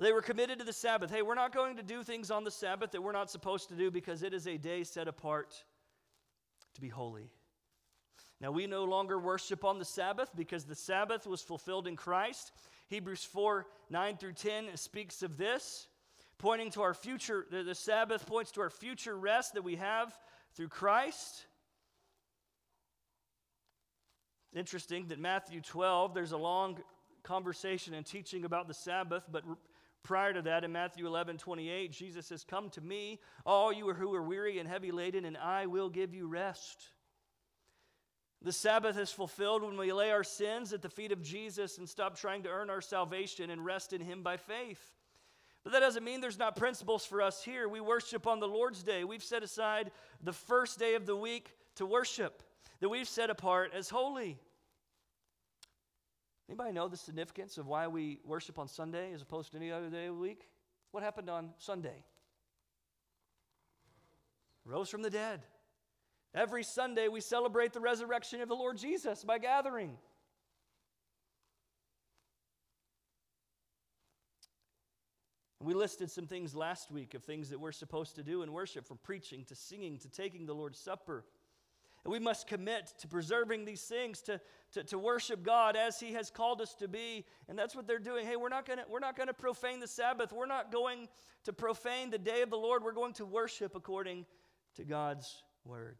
[0.00, 1.10] They were committed to the Sabbath.
[1.10, 3.74] Hey, we're not going to do things on the Sabbath that we're not supposed to
[3.74, 5.64] do because it is a day set apart
[6.74, 7.30] to be holy.
[8.40, 12.52] Now, we no longer worship on the Sabbath because the Sabbath was fulfilled in Christ.
[12.88, 15.86] Hebrews 4 9 through 10 speaks of this,
[16.38, 17.46] pointing to our future.
[17.50, 20.16] The Sabbath points to our future rest that we have
[20.54, 21.46] through Christ.
[24.54, 26.78] Interesting that Matthew 12, there's a long
[27.22, 29.44] conversation and teaching about the Sabbath, but
[30.02, 34.14] prior to that, in Matthew 11 28, Jesus says, Come to me, all you who
[34.14, 36.88] are weary and heavy laden, and I will give you rest.
[38.42, 41.88] The Sabbath is fulfilled when we lay our sins at the feet of Jesus and
[41.88, 44.92] stop trying to earn our salvation and rest in Him by faith.
[45.64, 47.68] But that doesn't mean there's not principles for us here.
[47.68, 49.02] We worship on the Lord's Day.
[49.02, 49.90] We've set aside
[50.22, 52.42] the first day of the week to worship,
[52.80, 54.38] that we've set apart as holy.
[56.48, 59.90] Anybody know the significance of why we worship on Sunday as opposed to any other
[59.90, 60.48] day of the week?
[60.92, 62.04] What happened on Sunday?
[64.64, 65.42] Rose from the dead.
[66.34, 69.96] Every Sunday we celebrate the resurrection of the Lord Jesus by gathering.
[75.60, 78.86] We listed some things last week of things that we're supposed to do in worship
[78.86, 81.24] from preaching to singing to taking the Lord's Supper.
[82.04, 84.40] And we must commit to preserving these things, to,
[84.72, 87.24] to, to worship God as He has called us to be.
[87.48, 88.24] And that's what they're doing.
[88.24, 90.32] Hey, we're not gonna we're not going to profane the Sabbath.
[90.32, 91.08] We're not going
[91.44, 92.84] to profane the day of the Lord.
[92.84, 94.26] We're going to worship according
[94.76, 95.96] to God's word.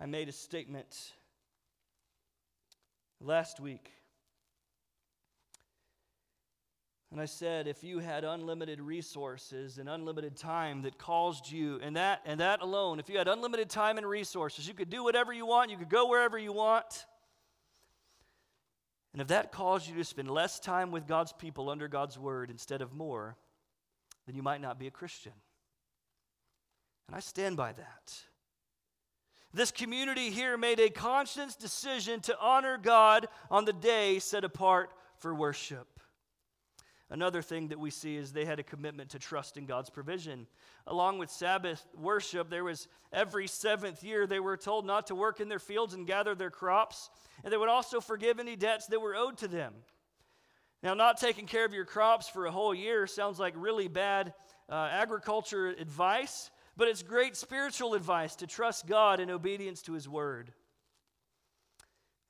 [0.00, 1.12] I made a statement
[3.20, 3.90] last week.
[7.12, 11.96] And I said, if you had unlimited resources and unlimited time that caused you, and
[11.96, 15.32] that, and that alone, if you had unlimited time and resources, you could do whatever
[15.32, 17.04] you want, you could go wherever you want.
[19.12, 22.48] And if that caused you to spend less time with God's people under God's word
[22.48, 23.36] instead of more,
[24.26, 25.32] then you might not be a Christian.
[27.08, 28.29] And I stand by that.
[29.52, 34.90] This community here made a conscious decision to honor God on the day set apart
[35.18, 36.00] for worship.
[37.12, 40.46] Another thing that we see is they had a commitment to trust in God's provision.
[40.86, 45.40] Along with Sabbath worship, there was every seventh year they were told not to work
[45.40, 47.10] in their fields and gather their crops,
[47.42, 49.74] and they would also forgive any debts that were owed to them.
[50.84, 54.32] Now, not taking care of your crops for a whole year sounds like really bad
[54.68, 60.08] uh, agriculture advice, but it's great spiritual advice to trust God in obedience to His
[60.08, 60.50] word.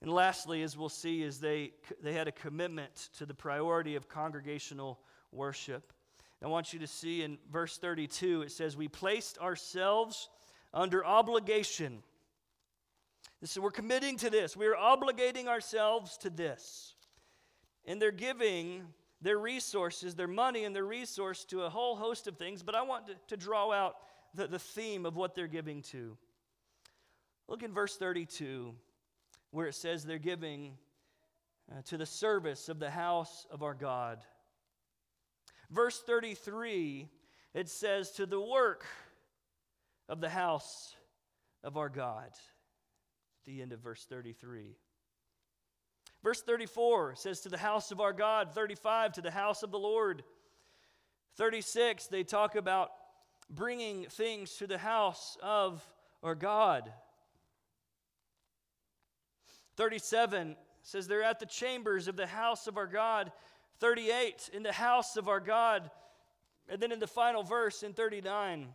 [0.03, 1.70] And lastly, as we'll see, is they,
[2.03, 4.98] they had a commitment to the priority of congregational
[5.30, 5.92] worship.
[6.42, 10.28] I want you to see in verse 32, it says, We placed ourselves
[10.74, 12.03] under obligation.
[13.40, 14.57] This, is we're committing to this.
[14.57, 16.96] We are obligating ourselves to this.
[17.86, 18.82] And they're giving
[19.22, 22.82] their resources, their money and their resource to a whole host of things, but I
[22.82, 23.94] want to, to draw out
[24.34, 26.16] the, the theme of what they're giving to.
[27.48, 28.74] Look in verse 32
[29.50, 30.72] where it says they're giving
[31.70, 34.18] uh, to the service of the house of our God.
[35.70, 37.08] Verse 33,
[37.54, 38.84] it says to the work
[40.08, 40.94] of the house
[41.62, 42.26] of our God.
[42.26, 44.76] At the end of verse 33.
[46.22, 48.52] Verse 34 says to the house of our God.
[48.52, 50.22] 35 to the house of the Lord.
[51.36, 52.90] 36, they talk about
[53.51, 55.86] bringing things to the house of
[56.22, 56.90] our God.
[59.76, 63.32] 37 says they're at the chambers of the house of our God.
[63.80, 65.90] 38 in the house of our God.
[66.68, 68.68] And then in the final verse in 39,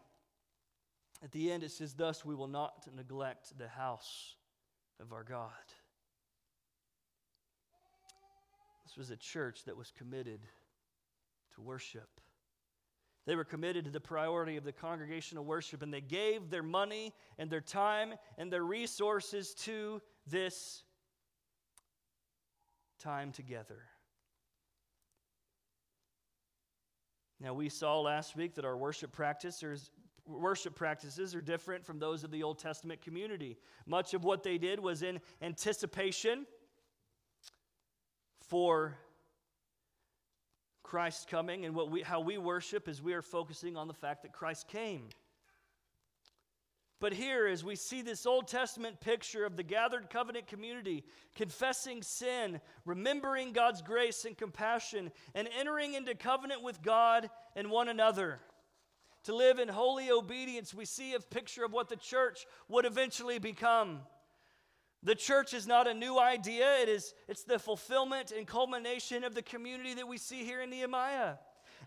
[1.24, 4.36] at the end it says, Thus we will not neglect the house
[5.00, 5.50] of our God.
[8.86, 10.42] This was a church that was committed
[11.56, 12.22] to worship.
[13.26, 17.14] They were committed to the priority of the congregational worship, and they gave their money
[17.40, 20.84] and their time and their resources to this
[23.00, 23.82] time together.
[27.40, 29.90] Now, we saw last week that our worship practices,
[30.26, 33.58] worship practices are different from those of the Old Testament community.
[33.86, 36.46] Much of what they did was in anticipation
[38.42, 38.98] for
[40.86, 44.22] Christ's coming, and what we, how we worship is we are focusing on the fact
[44.22, 45.10] that Christ came.
[47.02, 51.04] But here, as we see this Old Testament picture of the gathered covenant community
[51.36, 57.90] confessing sin, remembering God's grace and compassion, and entering into covenant with God and one
[57.90, 58.40] another.
[59.26, 63.40] To live in holy obedience, we see a picture of what the church would eventually
[63.40, 64.02] become.
[65.06, 69.36] The church is not a new idea, it is, it's the fulfillment and culmination of
[69.36, 71.36] the community that we see here in Nehemiah.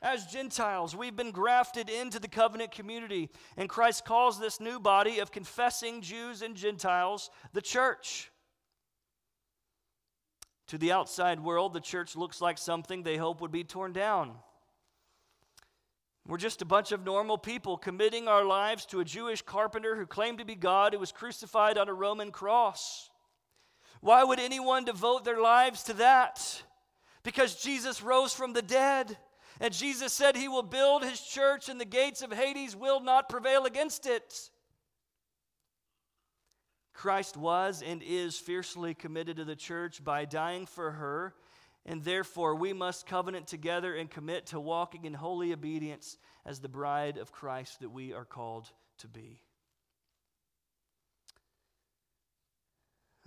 [0.01, 5.19] As Gentiles, we've been grafted into the covenant community, and Christ calls this new body
[5.19, 8.31] of confessing Jews and Gentiles the church.
[10.69, 14.37] To the outside world, the church looks like something they hope would be torn down.
[16.25, 20.07] We're just a bunch of normal people committing our lives to a Jewish carpenter who
[20.07, 23.08] claimed to be God who was crucified on a Roman cross.
[24.01, 26.63] Why would anyone devote their lives to that?
[27.23, 29.17] Because Jesus rose from the dead.
[29.61, 33.29] And Jesus said he will build his church, and the gates of Hades will not
[33.29, 34.51] prevail against it.
[36.95, 41.35] Christ was and is fiercely committed to the church by dying for her,
[41.87, 46.69] and therefore we must covenant together and commit to walking in holy obedience as the
[46.69, 49.41] bride of Christ that we are called to be.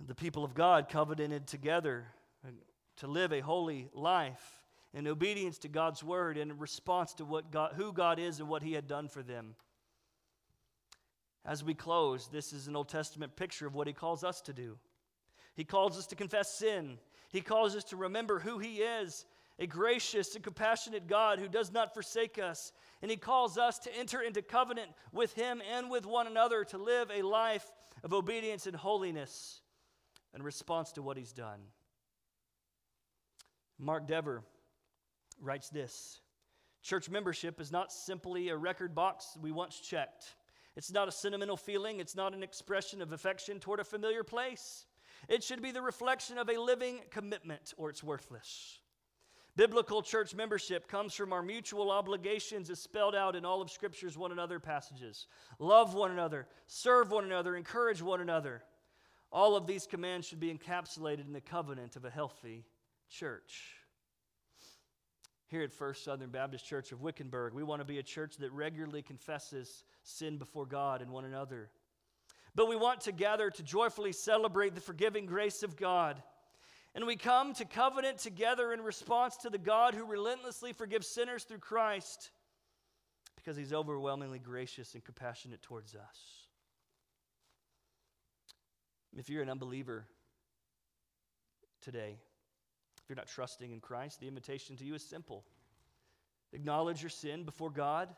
[0.06, 2.06] The people of God covenanted together
[2.96, 7.50] to live a holy life in obedience to God's word and in response to what
[7.50, 9.54] God, who God is and what he had done for them.
[11.44, 14.52] As we close, this is an Old Testament picture of what he calls us to
[14.52, 14.76] do.
[15.54, 16.98] He calls us to confess sin.
[17.30, 19.24] He calls us to remember who he is
[19.58, 22.72] a gracious and compassionate God who does not forsake us.
[23.02, 26.78] And he calls us to enter into covenant with him and with one another to
[26.78, 27.70] live a life
[28.02, 29.60] of obedience and holiness
[30.34, 31.60] in response to what he's done.
[33.78, 34.42] Mark Dever
[35.40, 36.20] writes this
[36.82, 40.34] Church membership is not simply a record box we once checked.
[40.74, 44.86] It's not a sentimental feeling, it's not an expression of affection toward a familiar place.
[45.28, 48.80] It should be the reflection of a living commitment, or it's worthless.
[49.54, 54.16] Biblical church membership comes from our mutual obligations as spelled out in all of Scripture's
[54.16, 55.26] one another passages.
[55.58, 58.62] Love one another, serve one another, encourage one another.
[59.32, 62.66] All of these commands should be encapsulated in the covenant of a healthy
[63.08, 63.76] church.
[65.48, 68.52] Here at First Southern Baptist Church of Wickenburg, we want to be a church that
[68.52, 71.70] regularly confesses sin before God and one another.
[72.54, 76.22] But we want to gather to joyfully celebrate the forgiving grace of God.
[76.94, 81.44] And we come to covenant together in response to the God who relentlessly forgives sinners
[81.44, 82.30] through Christ
[83.36, 86.41] because he's overwhelmingly gracious and compassionate towards us.
[89.16, 90.06] If you're an unbeliever
[91.82, 92.16] today,
[93.02, 95.44] if you're not trusting in Christ, the invitation to you is simple.
[96.52, 98.08] Acknowledge your sin before God,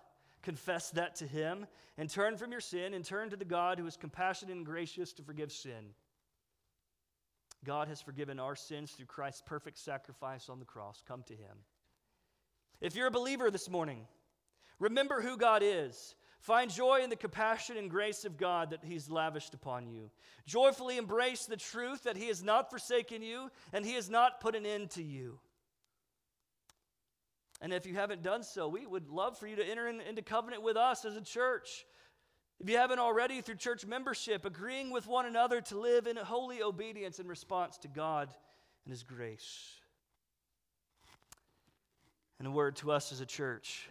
[0.42, 1.66] confess that to Him,
[1.96, 5.12] and turn from your sin and turn to the God who is compassionate and gracious
[5.14, 5.94] to forgive sin.
[7.64, 11.02] God has forgiven our sins through Christ's perfect sacrifice on the cross.
[11.06, 11.56] Come to Him.
[12.80, 14.06] If you're a believer this morning,
[14.78, 16.14] remember who God is.
[16.44, 20.10] Find joy in the compassion and grace of God that He's lavished upon you.
[20.46, 24.54] Joyfully embrace the truth that He has not forsaken you and He has not put
[24.54, 25.38] an end to you.
[27.62, 30.20] And if you haven't done so, we would love for you to enter in, into
[30.20, 31.86] covenant with us as a church.
[32.60, 36.62] If you haven't already, through church membership, agreeing with one another to live in holy
[36.62, 38.28] obedience in response to God
[38.84, 39.80] and His grace.
[42.38, 43.88] And a word to us as a church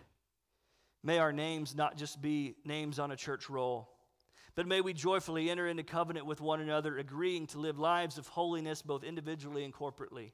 [1.04, 3.90] May our names not just be names on a church roll,
[4.56, 8.28] but may we joyfully enter into covenant with one another, agreeing to live lives of
[8.28, 10.32] holiness both individually and corporately.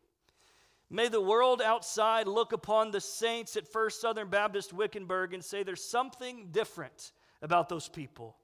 [0.92, 5.64] May the world outside look upon the saints at First Southern Baptist Wickenburg and say
[5.64, 8.38] there's something different about those people,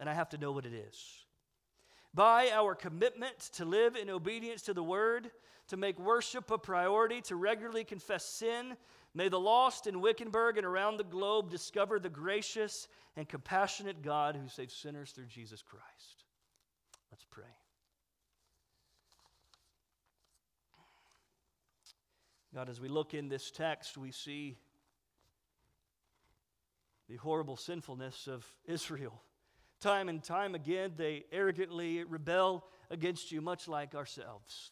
[0.00, 1.24] and I have to know what it is.
[2.14, 5.30] By our commitment to live in obedience to the word,
[5.68, 8.76] to make worship a priority, to regularly confess sin,
[9.18, 14.36] May the lost in Wickenburg and around the globe discover the gracious and compassionate God
[14.36, 16.22] who saves sinners through Jesus Christ.
[17.10, 17.42] Let's pray.
[22.54, 24.56] God, as we look in this text, we see
[27.08, 29.20] the horrible sinfulness of Israel.
[29.80, 34.70] Time and time again, they arrogantly rebel against you, much like ourselves.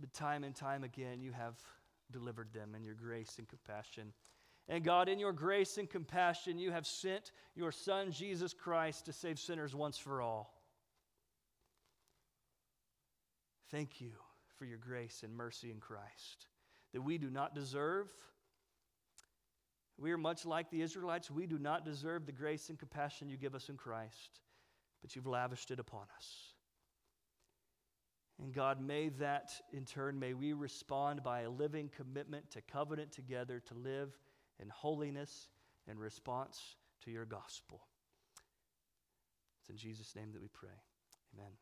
[0.00, 1.58] But time and time again, you have
[2.12, 4.12] delivered them in your grace and compassion.
[4.68, 9.12] And God, in your grace and compassion, you have sent your Son, Jesus Christ, to
[9.12, 10.54] save sinners once for all.
[13.70, 14.12] Thank you
[14.58, 16.46] for your grace and mercy in Christ
[16.92, 18.08] that we do not deserve.
[19.98, 21.30] We are much like the Israelites.
[21.30, 24.40] We do not deserve the grace and compassion you give us in Christ,
[25.02, 26.49] but you've lavished it upon us.
[28.42, 33.12] And God, may that in turn, may we respond by a living commitment to covenant
[33.12, 34.18] together to live
[34.58, 35.48] in holiness
[35.86, 37.82] in response to your gospel.
[39.60, 40.70] It's in Jesus' name that we pray.
[41.34, 41.52] Amen.